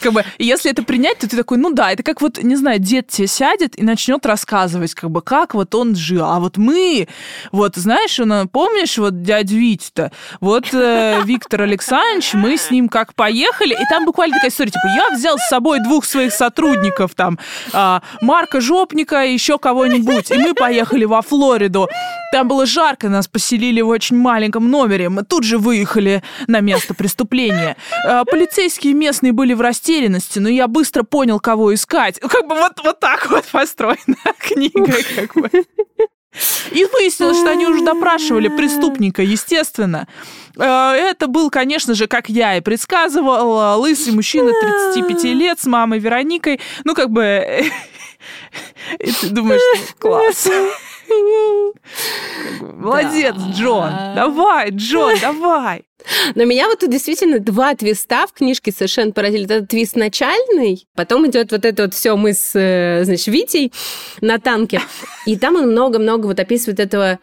Как 0.01 0.13
бы, 0.13 0.25
если 0.39 0.71
это 0.71 0.83
принять, 0.83 1.19
то 1.19 1.29
ты 1.29 1.37
такой, 1.37 1.59
ну 1.59 1.71
да, 1.73 1.93
это 1.93 2.03
как 2.03 2.21
вот, 2.21 2.43
не 2.43 2.57
знаю, 2.57 2.79
дед 2.79 3.09
тебе 3.09 3.27
сядет 3.27 3.79
и 3.79 3.83
начнет 3.83 4.25
рассказывать, 4.25 4.95
как 4.95 5.11
бы, 5.11 5.21
как 5.21 5.55
вот 5.55 5.75
он 5.75 5.95
жил. 5.95 6.25
А 6.25 6.41
вот 6.41 6.57
мы, 6.57 7.09
вот, 7.53 7.77
знаешь, 7.77 8.19
он, 8.19 8.49
помнишь, 8.49 8.97
вот 8.99 9.23
дядю 9.23 9.57
Витю-то, 9.57 10.13
вот 10.41 10.73
э, 10.73 11.21
Виктор 11.25 11.63
Александрович, 11.63 12.35
мы 12.35 12.57
с 12.57 12.71
ним 12.71 12.89
как 12.89 13.15
поехали, 13.15 13.75
и 13.75 13.85
там 13.91 14.07
буквально 14.07 14.37
такая 14.37 14.51
история, 14.51 14.71
типа, 14.71 14.87
я 14.87 15.11
взял 15.15 15.37
с 15.39 15.49
собой 15.49 15.81
двух 15.81 16.05
своих 16.05 16.33
сотрудников, 16.33 17.15
там, 17.15 17.39
э, 17.73 18.01
Марка 18.23 18.61
Жопника 18.61 19.25
и 19.25 19.33
еще 19.33 19.59
кого-нибудь, 19.59 20.31
и 20.31 20.39
мы 20.39 20.55
поехали 20.55 21.05
во 21.05 21.21
Флориду. 21.23 21.89
Там 22.33 22.47
было 22.47 22.65
жарко, 22.65 23.09
нас 23.09 23.27
поселили 23.27 23.81
в 23.81 23.89
очень 23.89 24.17
маленьком 24.17 24.71
номере. 24.71 25.09
Мы 25.09 25.25
тут 25.25 25.43
же 25.43 25.59
выехали 25.59 26.23
на 26.47 26.61
место 26.61 26.95
преступления. 26.95 27.77
Э, 28.07 28.23
полицейские 28.25 28.95
местные 28.95 29.33
были 29.33 29.53
в 29.53 29.61
растерянности, 29.61 29.90
растерянности, 29.91 30.39
но 30.39 30.49
я 30.49 30.69
быстро 30.69 31.03
понял, 31.03 31.41
кого 31.41 31.75
искать. 31.75 32.21
Как 32.21 32.47
бы 32.47 32.55
вот, 32.55 32.73
вот 32.85 33.01
так 33.01 33.31
вот 33.31 33.45
построена 33.47 34.17
книга. 34.39 34.95
Как 35.17 35.35
бы. 35.35 35.51
И 36.71 36.85
выяснилось, 36.85 37.39
что 37.39 37.51
они 37.51 37.67
уже 37.67 37.85
допрашивали 37.85 38.49
преступника, 38.49 39.23
естественно. 39.23 40.07
Э, 40.57 40.93
это 40.93 41.27
был, 41.27 41.51
конечно 41.51 41.95
же, 41.95 42.07
как 42.07 42.29
я 42.29 42.57
и 42.57 42.61
предсказывал, 42.61 43.81
лысый 43.81 44.13
мужчина 44.13 44.53
35 44.95 45.25
лет 45.25 45.59
с 45.59 45.67
мамой 45.67 45.99
Вероникой. 45.99 46.61
Ну, 46.85 46.95
как 46.95 47.11
бы... 47.11 47.65
И 49.01 49.11
ты 49.21 49.29
думаешь, 49.31 49.61
класс. 49.99 50.49
Молодец, 52.61 53.35
Джон. 53.55 53.91
Давай, 54.15 54.71
Джон, 54.71 55.15
давай. 55.21 55.85
Но 56.35 56.45
меня 56.45 56.67
вот 56.69 56.81
тут 56.81 56.91
действительно 56.91 57.41
два 57.41 57.75
твиста 57.75 58.27
в 58.27 58.33
книжке 58.33 58.73
совершенно 58.73 59.13
поразили. 59.13 59.45
Это 59.45 59.67
твист 59.67 59.97
начальный, 59.97 60.87
потом 60.95 61.27
идет 61.29 61.53
вот 61.53 61.65
это 61.65 61.85
вот 61.85 61.95
все 61.95 62.17
мы 62.17 62.33
с, 62.33 62.53
э, 62.55 63.05
значит, 63.05 63.27
Витей 63.27 63.73
на 64.21 64.39
танке. 64.39 64.81
И 65.27 65.37
там 65.37 65.57
он 65.57 65.71
много-много 65.71 66.27
вот 66.27 66.41
описывает 66.41 66.81
этого 66.81 67.19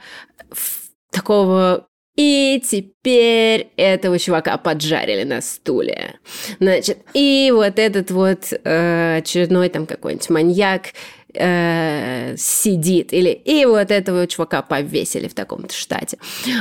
такого 1.12 1.88
и 2.18 2.62
теперь 2.68 3.70
этого 3.78 4.18
чувака 4.18 4.58
поджарили 4.58 5.24
на 5.24 5.40
стуле. 5.40 6.16
Значит, 6.60 6.98
и 7.14 7.52
вот 7.54 7.78
этот 7.78 8.10
вот 8.10 8.52
э, 8.52 9.18
очередной 9.18 9.70
там 9.70 9.86
какой-нибудь 9.86 10.30
маньяк 10.32 10.94
э, 11.38 12.36
сидит. 12.38 13.14
Или 13.14 13.30
и 13.30 13.66
вот 13.66 13.92
этого 13.92 14.28
чувака 14.28 14.62
повесили 14.62 15.28
в 15.28 15.34
таком-то 15.34 15.74
штате. 15.74 16.18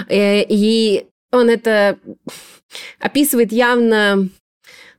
Э, 0.08 0.42
и 0.42 1.06
он 1.32 1.50
это 1.50 1.98
описывает 3.00 3.52
явно 3.52 4.28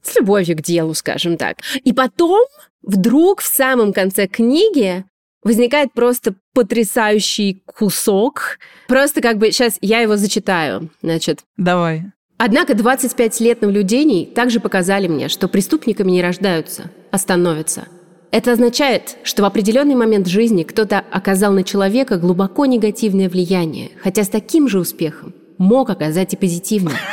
с 0.01 0.15
любовью 0.15 0.57
к 0.57 0.61
делу, 0.61 0.93
скажем 0.93 1.37
так. 1.37 1.57
И 1.83 1.93
потом 1.93 2.45
вдруг 2.81 3.41
в 3.41 3.47
самом 3.47 3.93
конце 3.93 4.27
книги 4.27 5.03
возникает 5.43 5.93
просто 5.93 6.35
потрясающий 6.53 7.63
кусок. 7.65 8.59
Просто 8.87 9.21
как 9.21 9.37
бы 9.37 9.51
сейчас 9.51 9.77
я 9.81 9.99
его 9.99 10.17
зачитаю. 10.17 10.89
Значит. 11.01 11.39
Давай. 11.57 12.03
Однако 12.37 12.75
25 12.75 13.39
лет 13.39 13.61
наблюдений 13.61 14.25
также 14.25 14.59
показали 14.59 15.07
мне, 15.07 15.27
что 15.27 15.47
преступниками 15.47 16.11
не 16.11 16.21
рождаются, 16.21 16.91
а 17.11 17.17
становятся. 17.17 17.87
Это 18.29 18.51
означает, 18.51 19.17
что 19.23 19.43
в 19.43 19.45
определенный 19.45 19.95
момент 19.95 20.27
жизни 20.27 20.63
кто-то 20.63 20.99
оказал 21.11 21.53
на 21.53 21.63
человека 21.63 22.17
глубоко 22.17 22.65
негативное 22.65 23.29
влияние, 23.29 23.91
хотя 24.01 24.23
с 24.23 24.29
таким 24.29 24.67
же 24.67 24.79
успехом 24.79 25.33
мог 25.57 25.89
оказать 25.89 26.33
и 26.33 26.37
позитивное. 26.37 26.97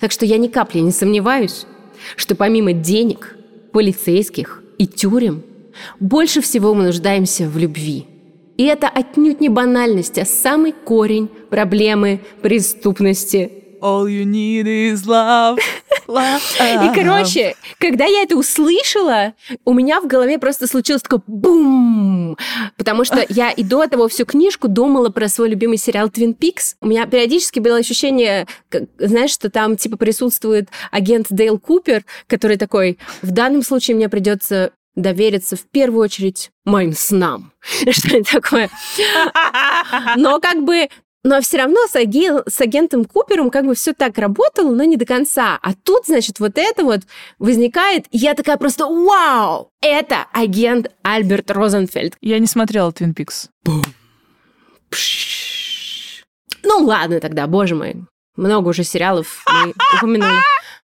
Так 0.00 0.12
что 0.12 0.24
я 0.24 0.38
ни 0.38 0.46
капли 0.46 0.78
не 0.78 0.92
сомневаюсь, 0.92 1.66
что 2.14 2.36
помимо 2.36 2.72
денег, 2.72 3.36
полицейских 3.72 4.62
и 4.78 4.86
тюрем, 4.86 5.42
больше 5.98 6.40
всего 6.40 6.72
мы 6.72 6.84
нуждаемся 6.84 7.48
в 7.48 7.58
любви. 7.58 8.06
И 8.56 8.64
это 8.64 8.88
отнюдь 8.88 9.40
не 9.40 9.48
банальность, 9.48 10.16
а 10.18 10.24
самый 10.24 10.70
корень 10.72 11.28
проблемы 11.50 12.20
преступности 12.42 13.50
All 13.80 14.08
you 14.08 14.24
need 14.24 14.66
is 14.66 15.06
love. 15.06 15.58
love. 16.08 16.42
И, 16.60 16.94
короче, 16.94 17.54
когда 17.78 18.06
я 18.06 18.22
это 18.22 18.36
услышала, 18.36 19.34
у 19.64 19.72
меня 19.72 20.00
в 20.00 20.06
голове 20.06 20.38
просто 20.38 20.66
случилось 20.66 21.02
такое 21.02 21.22
бум! 21.26 22.36
Потому 22.76 23.04
что 23.04 23.24
я 23.28 23.50
и 23.50 23.62
до 23.62 23.84
этого 23.84 24.08
всю 24.08 24.24
книжку 24.24 24.68
думала 24.68 25.10
про 25.10 25.28
свой 25.28 25.50
любимый 25.50 25.78
сериал 25.78 26.08
Twin 26.08 26.36
Peaks. 26.36 26.74
У 26.80 26.88
меня 26.88 27.06
периодически 27.06 27.60
было 27.60 27.76
ощущение, 27.76 28.46
знаешь, 28.98 29.30
что 29.30 29.50
там 29.50 29.76
типа 29.76 29.96
присутствует 29.96 30.68
агент 30.90 31.26
Дейл 31.30 31.58
Купер, 31.58 32.04
который 32.26 32.56
такой, 32.56 32.98
в 33.22 33.30
данном 33.30 33.62
случае 33.62 33.96
мне 33.96 34.08
придется 34.08 34.72
довериться 34.96 35.56
в 35.56 35.62
первую 35.62 36.02
очередь 36.02 36.50
моим 36.64 36.92
снам. 36.92 37.52
Что 37.90 38.16
это 38.16 38.40
такое? 38.40 38.68
Но 40.16 40.40
как 40.40 40.64
бы 40.64 40.88
но 41.24 41.40
все 41.40 41.58
равно 41.58 41.80
с, 41.88 41.96
аген, 41.96 42.42
с 42.48 42.60
агентом 42.60 43.04
Купером 43.04 43.50
как 43.50 43.66
бы 43.66 43.74
все 43.74 43.92
так 43.92 44.18
работало, 44.18 44.72
но 44.72 44.84
не 44.84 44.96
до 44.96 45.04
конца. 45.04 45.58
А 45.60 45.74
тут, 45.74 46.06
значит, 46.06 46.38
вот 46.38 46.52
это 46.56 46.84
вот 46.84 47.00
возникает, 47.38 48.06
и 48.10 48.18
я 48.18 48.34
такая 48.34 48.56
просто 48.56 48.86
«Вау! 48.86 49.70
Это 49.80 50.26
агент 50.32 50.90
Альберт 51.02 51.50
Розенфельд». 51.50 52.14
Я 52.20 52.38
не 52.38 52.46
смотрела 52.46 52.92
«Твин 52.92 53.14
Пикс». 53.14 53.50
Ну 56.62 56.84
ладно 56.84 57.20
тогда, 57.20 57.46
боже 57.46 57.74
мой. 57.74 57.96
Много 58.36 58.68
уже 58.68 58.84
сериалов 58.84 59.44
мы 59.64 59.74
упомянули. 59.96 60.38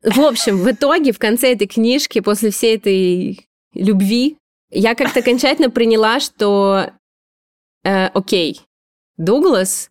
В 0.04 0.20
общем, 0.22 0.58
в 0.58 0.72
итоге, 0.72 1.12
в 1.12 1.20
конце 1.20 1.54
этой 1.54 1.68
книжки, 1.68 2.20
после 2.20 2.52
всей 2.52 2.76
этой 2.76 3.48
любви, 3.74 4.38
я 4.70 4.96
как-то 4.96 5.20
окончательно 5.20 5.70
приняла, 5.70 6.20
что 6.20 6.92
э, 7.84 8.08
окей, 8.08 8.62
Дуглас 9.18 9.90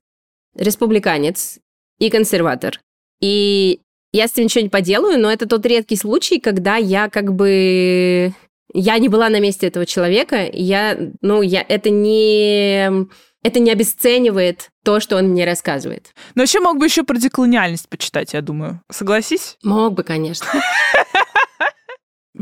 республиканец 0.56 1.58
и 1.98 2.10
консерватор. 2.10 2.80
И 3.20 3.80
я 4.12 4.28
с 4.28 4.32
этим 4.32 4.44
ничего 4.44 4.62
не 4.62 4.68
поделаю, 4.68 5.18
но 5.18 5.32
это 5.32 5.46
тот 5.46 5.64
редкий 5.64 5.96
случай, 5.96 6.38
когда 6.38 6.76
я 6.76 7.08
как 7.08 7.34
бы... 7.34 8.34
Я 8.74 8.98
не 8.98 9.08
была 9.08 9.28
на 9.28 9.38
месте 9.38 9.66
этого 9.66 9.84
человека, 9.84 10.48
я, 10.50 10.96
ну, 11.20 11.42
я, 11.42 11.62
это 11.68 11.90
не, 11.90 13.06
это 13.42 13.60
не 13.60 13.70
обесценивает 13.70 14.70
то, 14.82 14.98
что 14.98 15.16
он 15.16 15.28
мне 15.28 15.44
рассказывает. 15.44 16.14
Но 16.34 16.42
еще 16.42 16.60
мог 16.60 16.78
бы 16.78 16.86
еще 16.86 17.02
про 17.02 17.16
деколониальность 17.16 17.90
почитать, 17.90 18.32
я 18.32 18.40
думаю. 18.40 18.80
Согласись? 18.90 19.58
Мог 19.62 19.92
бы, 19.92 20.04
конечно. 20.04 20.46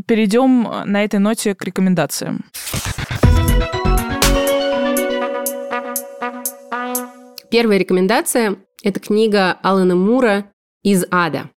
Перейдем 0.06 0.68
на 0.84 1.04
этой 1.04 1.18
ноте 1.18 1.56
к 1.56 1.64
рекомендациям. 1.64 2.44
Первая 7.50 7.78
рекомендация– 7.78 8.58
это 8.84 9.00
книга 9.00 9.58
Алана 9.62 9.96
Мура 9.96 10.52
«Из 10.84 11.04
ада». 11.10 11.50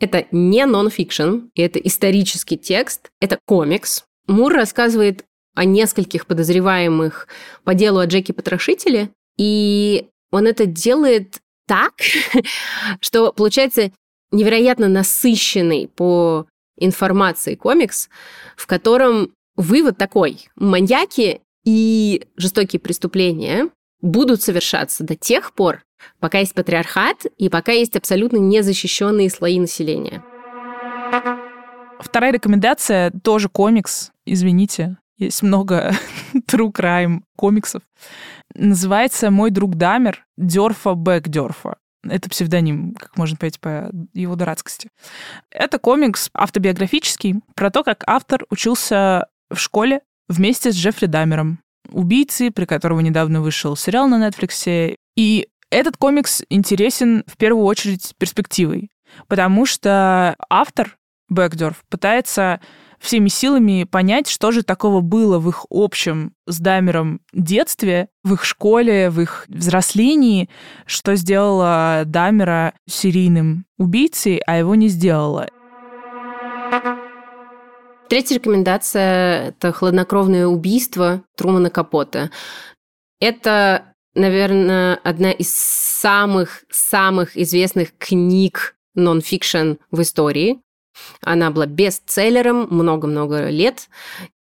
Это 0.00 0.26
не 0.30 0.64
нон-фикшн, 0.64 1.48
это 1.54 1.78
исторический 1.78 2.56
текст, 2.56 3.10
это 3.20 3.38
комикс. 3.46 4.04
Мур 4.26 4.54
рассказывает 4.54 5.24
о 5.54 5.66
нескольких 5.66 6.26
подозреваемых 6.26 7.28
по 7.64 7.74
делу 7.74 7.98
о 7.98 8.06
Джеки 8.06 8.32
Потрошителе, 8.32 9.10
и 9.36 10.08
он 10.30 10.46
это 10.46 10.64
делает 10.64 11.36
так, 11.66 11.92
что 13.00 13.30
получается 13.32 13.92
невероятно 14.30 14.88
насыщенный 14.88 15.88
по 15.88 16.46
информации 16.78 17.56
комикс, 17.56 18.08
в 18.56 18.66
котором 18.66 19.34
вывод 19.54 19.98
такой. 19.98 20.48
Маньяки 20.56 21.42
и 21.64 22.24
жестокие 22.36 22.80
преступления 22.80 23.68
будут 24.00 24.42
совершаться 24.42 25.04
до 25.04 25.16
тех 25.16 25.52
пор, 25.52 25.84
пока 26.20 26.38
есть 26.38 26.54
патриархат 26.54 27.26
и 27.38 27.48
пока 27.48 27.72
есть 27.72 27.96
абсолютно 27.96 28.36
незащищенные 28.36 29.30
слои 29.30 29.58
населения. 29.58 30.22
Вторая 32.00 32.32
рекомендация 32.32 33.10
тоже 33.22 33.48
комикс. 33.48 34.12
Извините, 34.26 34.98
есть 35.18 35.42
много 35.42 35.92
true 36.34 36.72
crime 36.72 37.22
комиксов. 37.36 37.82
Называется 38.54 39.30
«Мой 39.30 39.50
друг 39.50 39.76
Дамер» 39.76 40.26
Дёрфа 40.36 40.94
Бэкдёрфа. 40.94 41.76
Это 42.08 42.30
псевдоним, 42.30 42.94
как 42.94 43.16
можно 43.16 43.36
понять 43.36 43.58
по 43.58 43.90
его 44.12 44.36
дурацкости. 44.36 44.90
Это 45.50 45.78
комикс 45.78 46.30
автобиографический 46.34 47.40
про 47.54 47.70
то, 47.70 47.82
как 47.82 48.04
автор 48.06 48.44
учился 48.50 49.26
в 49.50 49.56
школе 49.56 50.02
вместе 50.28 50.70
с 50.70 50.76
Джеффри 50.76 51.06
Дамером 51.06 51.60
убийцы, 51.90 52.50
при 52.50 52.64
которого 52.64 53.00
недавно 53.00 53.40
вышел 53.40 53.76
сериал 53.76 54.08
на 54.08 54.28
Netflix. 54.28 54.96
И 55.16 55.48
этот 55.70 55.96
комикс 55.96 56.42
интересен 56.48 57.24
в 57.26 57.36
первую 57.36 57.64
очередь 57.64 58.14
перспективой, 58.18 58.90
потому 59.28 59.66
что 59.66 60.36
автор 60.48 60.96
Бэкдорф 61.28 61.84
пытается 61.88 62.60
всеми 62.98 63.28
силами 63.28 63.84
понять, 63.84 64.28
что 64.28 64.52
же 64.52 64.62
такого 64.62 65.00
было 65.00 65.38
в 65.38 65.48
их 65.48 65.66
общем 65.70 66.32
с 66.46 66.58
Дамером 66.58 67.20
детстве, 67.32 68.08
в 68.24 68.34
их 68.34 68.44
школе, 68.44 69.10
в 69.10 69.20
их 69.20 69.44
взрослении, 69.48 70.48
что 70.86 71.14
сделало 71.14 72.02
Дамера 72.06 72.74
серийным 72.88 73.66
убийцей, 73.78 74.38
а 74.46 74.58
его 74.58 74.74
не 74.74 74.88
сделало. 74.88 75.48
Третья 78.08 78.36
рекомендация– 78.36 79.48
это 79.58 79.72
«Хладнокровное 79.72 80.46
убийство» 80.46 81.24
Трумана 81.36 81.70
Капота. 81.70 82.30
Это, 83.20 83.94
наверное, 84.14 84.94
одна 85.02 85.32
из 85.32 85.52
самых-самых 85.52 87.36
известных 87.36 87.96
книг 87.98 88.76
нон-фикшн 88.94 89.74
в 89.90 90.02
истории. 90.02 90.60
Она 91.20 91.50
была 91.50 91.66
бестселлером 91.66 92.68
много-много 92.70 93.48
лет, 93.48 93.88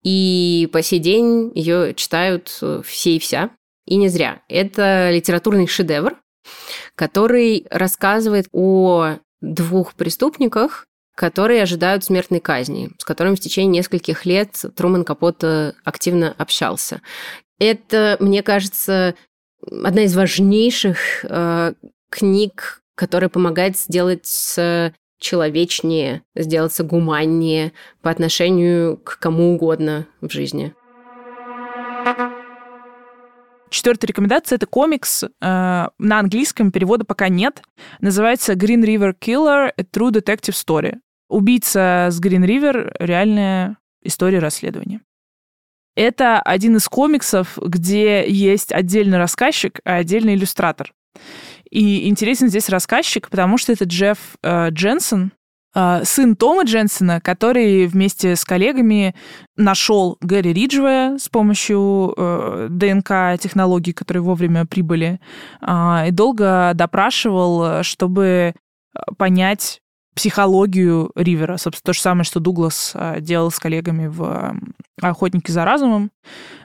и 0.04 0.70
по 0.72 0.84
сей 0.84 1.00
день 1.00 1.52
ее 1.56 1.96
читают 1.96 2.50
все 2.86 3.16
и 3.16 3.20
вся. 3.20 3.50
И 3.86 3.96
не 3.96 4.10
зря. 4.10 4.42
Это 4.48 5.10
литературный 5.12 5.68
шедевр, 5.68 6.18
который 6.96 7.66
рассказывает 7.72 8.48
о 8.52 9.18
двух 9.42 9.96
преступниках, 9.96 10.86
которые 11.16 11.64
ожидают 11.64 12.04
смертной 12.04 12.40
казни, 12.40 12.92
с 12.98 13.06
которыми 13.06 13.36
в 13.36 13.40
течение 13.40 13.80
нескольких 13.80 14.26
лет 14.26 14.64
Труман 14.76 15.04
Капот 15.04 15.44
активно 15.84 16.36
общался. 16.38 17.02
Это, 17.58 18.18
мне 18.20 18.44
кажется, 18.44 19.16
одна 19.62 20.04
из 20.04 20.16
важнейших 20.16 21.24
э, 21.24 21.74
книг, 22.10 22.82
которая 22.96 23.30
помогает 23.30 23.78
сделать 23.78 24.26
человечнее, 25.20 26.24
сделаться 26.36 26.84
гуманнее 26.84 27.72
по 28.02 28.12
отношению 28.12 28.98
к 28.98 29.18
кому 29.20 29.56
угодно 29.56 30.08
в 30.22 30.30
жизни. 30.30 30.74
Четвертая 33.70 34.08
рекомендация— 34.08 34.56
это 34.58 34.68
комикс. 34.68 35.24
Э, 35.24 35.28
на 35.42 36.20
английском 36.20 36.72
перевода 36.72 37.04
пока 37.04 37.30
нет. 37.30 37.62
Называется 38.00 38.54
Green 38.54 38.84
River 38.84 39.14
Killer— 39.20 39.72
True 39.78 40.12
Detective 40.12 40.54
Story. 40.54 40.96
Убийца 41.30 42.10
с 42.12 42.20
Грин 42.20 42.44
Ривер— 42.44 42.94
реальная 43.00 43.78
история 44.04 44.40
расследования. 44.40 45.02
Это 45.96 46.40
один 46.42 46.76
из 46.76 46.88
комиксов, 46.88 47.58
где 47.62 48.30
есть 48.30 48.72
отдельный 48.72 49.18
рассказчик, 49.18 49.80
а 49.86 49.96
отдельный 49.96 50.36
иллюстратор. 50.36 50.94
И 51.70 52.08
интересен 52.10 52.50
здесь 52.50 52.70
рассказчик, 52.70 53.30
потому 53.30 53.58
что 53.58 53.72
это 53.72 53.86
Джефф 53.86 54.18
э, 54.44 54.70
Дженсен, 54.72 55.32
э, 55.74 56.02
сын 56.04 56.36
Тома 56.36 56.64
Дженсена, 56.64 57.22
который 57.22 57.88
вместе 57.88 58.36
с 58.36 58.44
коллегами 58.44 59.16
нашел 59.56 60.18
Гэри 60.22 60.54
Риджвея 60.54 61.18
с 61.18 61.30
помощью 61.30 62.14
э, 62.16 62.68
ДНК-технологий, 62.70 63.94
которые 63.94 64.22
вовремя 64.24 64.66
прибыли, 64.66 65.20
э, 65.62 66.08
и 66.10 66.12
долго 66.12 66.72
допрашивал, 66.76 67.84
чтобы 67.84 68.54
э, 68.54 68.54
понять, 69.18 69.82
психологию 70.16 71.12
Ривера. 71.16 71.58
Собственно, 71.58 71.88
то 71.88 71.94
же 71.94 72.02
самое, 72.02 72.24
что 72.24 72.40
Дуглас 72.40 72.94
а, 72.96 73.20
делал 73.20 73.52
с 73.52 73.60
коллегами 73.60 74.08
в 74.08 74.56
«Охотнике 75.02 75.52
за 75.52 75.66
разумом». 75.66 76.10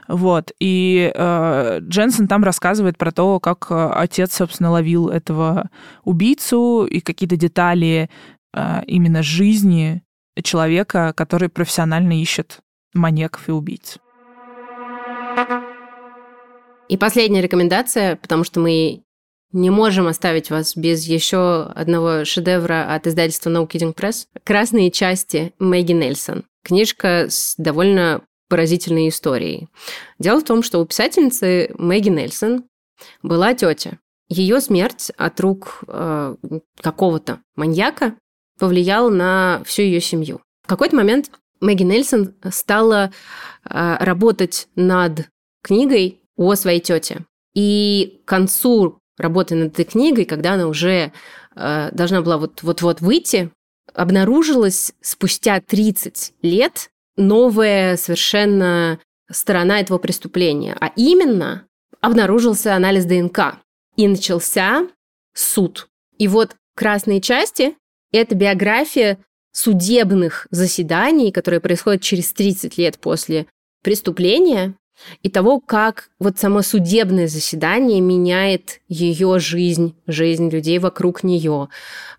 Вот. 0.07 0.51
И 0.59 1.11
э, 1.13 1.79
Дженсен 1.81 2.27
там 2.27 2.43
рассказывает 2.43 2.97
про 2.97 3.11
то, 3.11 3.39
как 3.39 3.67
а, 3.69 3.93
отец, 3.93 4.35
собственно, 4.35 4.71
ловил 4.71 5.09
этого 5.09 5.69
убийцу 6.03 6.85
и 6.89 7.01
какие-то 7.01 7.35
детали 7.35 8.09
э, 8.53 8.83
именно 8.87 9.21
жизни 9.21 10.01
человека, 10.41 11.13
который 11.15 11.49
профессионально 11.49 12.19
ищет 12.21 12.59
маньяков 12.93 13.49
и 13.49 13.51
убийц. 13.51 13.97
И 16.87 16.97
последняя 16.97 17.41
рекомендация, 17.41 18.15
потому 18.17 18.43
что 18.43 18.59
мы 18.59 19.03
не 19.53 19.69
можем 19.69 20.07
оставить 20.07 20.49
вас 20.49 20.75
без 20.75 21.05
еще 21.05 21.63
одного 21.63 22.25
шедевра 22.25 22.93
от 22.93 23.07
издательства 23.07 23.49
No 23.49 23.67
Kidding 23.67 23.95
Press. 23.95 24.25
«Красные 24.43 24.91
части» 24.91 25.53
Мэгги 25.59 25.93
Нельсон. 25.93 26.43
Книжка 26.63 27.27
с 27.29 27.55
довольно 27.57 28.21
поразительной 28.49 29.09
историей. 29.09 29.67
Дело 30.19 30.41
в 30.41 30.43
том, 30.43 30.63
что 30.63 30.79
у 30.79 30.85
писательницы 30.85 31.71
Мэгги 31.77 32.09
Нельсон 32.09 32.65
была 33.23 33.53
тетя. 33.53 33.97
Ее 34.29 34.61
смерть 34.61 35.11
от 35.17 35.39
рук 35.39 35.83
э, 35.87 36.35
какого-то 36.81 37.39
маньяка 37.55 38.15
повлияла 38.59 39.09
на 39.09 39.61
всю 39.65 39.81
ее 39.81 39.99
семью. 39.99 40.41
В 40.63 40.67
какой-то 40.67 40.95
момент 40.95 41.31
Мэгги 41.59 41.83
Нельсон 41.83 42.35
стала 42.49 43.11
э, 43.63 43.97
работать 43.99 44.67
над 44.75 45.27
книгой 45.63 46.21
о 46.37 46.55
своей 46.55 46.79
тете. 46.79 47.25
И 47.53 48.21
к 48.25 48.29
концу 48.29 49.00
работы 49.21 49.55
над 49.55 49.73
этой 49.73 49.85
книгой, 49.85 50.25
когда 50.25 50.53
она 50.53 50.67
уже 50.67 51.11
э, 51.55 51.89
должна 51.91 52.21
была 52.21 52.37
вот-вот 52.37 53.01
выйти, 53.01 53.51
обнаружилось 53.93 54.93
спустя 55.01 55.61
30 55.61 56.33
лет 56.41 56.89
новая 57.17 57.97
совершенно 57.97 58.99
сторона 59.29 59.79
этого 59.79 59.97
преступления. 59.97 60.75
А 60.79 60.91
именно 60.95 61.65
обнаружился 61.99 62.75
анализ 62.75 63.05
ДНК. 63.05 63.57
И 63.97 64.07
начался 64.07 64.87
суд. 65.33 65.89
И 66.17 66.27
вот 66.27 66.55
красные 66.75 67.21
части– 67.21 67.75
это 68.11 68.35
биография 68.35 69.19
судебных 69.51 70.47
заседаний, 70.49 71.31
которые 71.31 71.59
происходят 71.59 72.01
через 72.01 72.31
30 72.31 72.77
лет 72.77 72.97
после 72.99 73.47
преступления, 73.83 74.75
и 75.23 75.29
того, 75.29 75.59
как 75.59 76.09
вот 76.19 76.37
само 76.37 76.61
судебное 76.61 77.27
заседание 77.27 78.01
меняет 78.01 78.81
ее 78.87 79.39
жизнь, 79.39 79.95
жизнь 80.07 80.49
людей 80.49 80.79
вокруг 80.79 81.23
нее, 81.23 81.69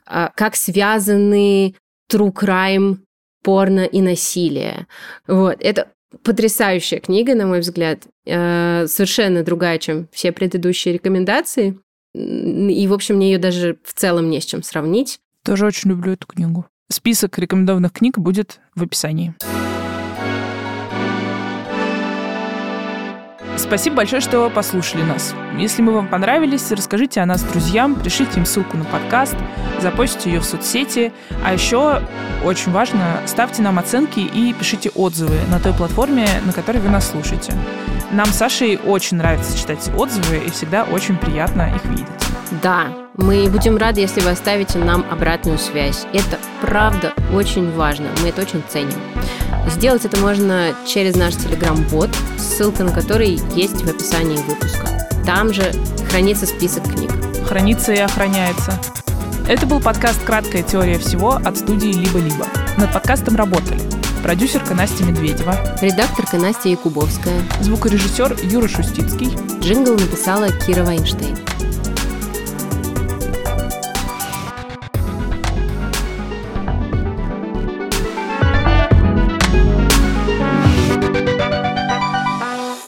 а, 0.07 0.31
как 0.35 0.57
связаны 0.57 1.75
true 2.11 2.33
crime, 2.33 2.99
порно 3.43 3.85
и 3.85 4.01
насилие. 4.01 4.87
Вот. 5.27 5.57
Это 5.61 5.89
потрясающая 6.23 7.01
книга, 7.01 7.35
на 7.35 7.47
мой 7.47 7.61
взгляд, 7.61 8.03
э, 8.27 8.87
совершенно 8.87 9.43
другая, 9.43 9.79
чем 9.79 10.09
все 10.13 10.33
предыдущие 10.33 10.95
рекомендации. 10.95 11.79
И, 12.15 12.87
в 12.87 12.93
общем, 12.93 13.17
мне 13.17 13.33
ее 13.33 13.39
даже 13.39 13.79
в 13.85 13.95
целом 13.95 14.31
не 14.31 14.41
с 14.41 14.45
чем 14.45 14.63
сравнить. 14.63 15.21
Тоже 15.45 15.67
очень 15.67 15.91
люблю 15.91 16.13
эту 16.13 16.27
книгу. 16.27 16.67
Список 16.91 17.39
рекомендованных 17.39 17.93
книг 17.93 18.19
будет 18.19 18.61
в 18.75 18.83
описании. 18.83 19.35
Спасибо 23.73 23.97
большое, 23.97 24.21
что 24.21 24.51
послушали 24.51 25.01
нас. 25.01 25.35
Если 25.57 25.81
мы 25.81 25.93
вам 25.93 26.07
понравились, 26.07 26.71
расскажите 26.73 27.23
о 27.23 27.27
нас 27.27 27.43
друзьям, 27.43 27.95
пришлите 27.95 28.39
им 28.39 28.45
ссылку 28.45 28.77
на 28.77 28.85
подкаст, 28.85 29.35
запостите 29.81 30.31
ее 30.31 30.41
в 30.41 30.45
соцсети. 30.45 31.11
А 31.43 31.55
еще, 31.55 32.03
очень 32.45 32.71
важно, 32.71 33.23
ставьте 33.25 33.63
нам 33.63 33.79
оценки 33.79 34.21
и 34.21 34.53
пишите 34.53 34.91
отзывы 34.91 35.37
на 35.49 35.59
той 35.59 35.73
платформе, 35.73 36.29
на 36.45 36.53
которой 36.53 36.83
вы 36.83 36.91
нас 36.91 37.11
слушаете. 37.11 37.55
Нам 38.11 38.27
с 38.27 38.37
Сашей 38.37 38.77
очень 38.77 39.17
нравится 39.17 39.57
читать 39.57 39.91
отзывы, 39.97 40.45
и 40.47 40.51
всегда 40.51 40.85
очень 40.85 41.17
приятно 41.17 41.75
их 41.75 41.83
видеть. 41.87 42.07
Да, 42.63 42.89
мы 43.17 43.49
будем 43.49 43.79
рады, 43.79 44.03
если 44.03 44.21
вы 44.21 44.33
оставите 44.33 44.79
нам 44.81 45.07
обратную 45.11 45.57
связь. 45.57 46.05
Это 46.13 46.39
правда 46.61 47.15
очень 47.33 47.73
важно, 47.73 48.09
мы 48.21 48.29
это 48.29 48.43
очень 48.43 48.63
ценим. 48.69 49.01
Сделать 49.69 50.05
это 50.05 50.19
можно 50.19 50.75
через 50.87 51.17
наш 51.17 51.35
телеграм-бот, 51.35 52.11
ссылка 52.39 52.85
на 52.85 52.93
который 52.93 53.41
есть 53.55 53.83
в 53.83 53.89
описании 53.89 54.37
выпуска. 54.49 54.89
Там 55.25 55.53
же 55.53 55.73
хранится 56.11 56.47
список 56.47 56.85
книг. 56.85 57.11
Хранится 57.47 57.93
и 57.93 57.99
охраняется. 57.99 58.79
Это 59.49 59.67
был 59.67 59.81
подкаст 59.81 60.23
«Краткая 60.25 60.63
теория 60.63 60.99
всего» 60.99 61.33
от 61.33 61.57
студии 61.57 61.93
«Либо-либо». 61.93 62.47
Над 62.79 62.93
подкастом 62.93 63.37
работали 63.37 63.81
продюсерка 64.23 64.75
Настя 64.75 65.05
Медведева, 65.05 65.57
редакторка 65.81 66.39
Настя 66.39 66.69
Якубовская, 66.69 67.43
звукорежиссер 67.61 68.39
Юра 68.45 68.69
Шустицкий. 68.69 69.31
Джингл 69.61 69.95
написала 69.95 70.51
Кира 70.51 70.85
Вайнштейн. 70.85 71.37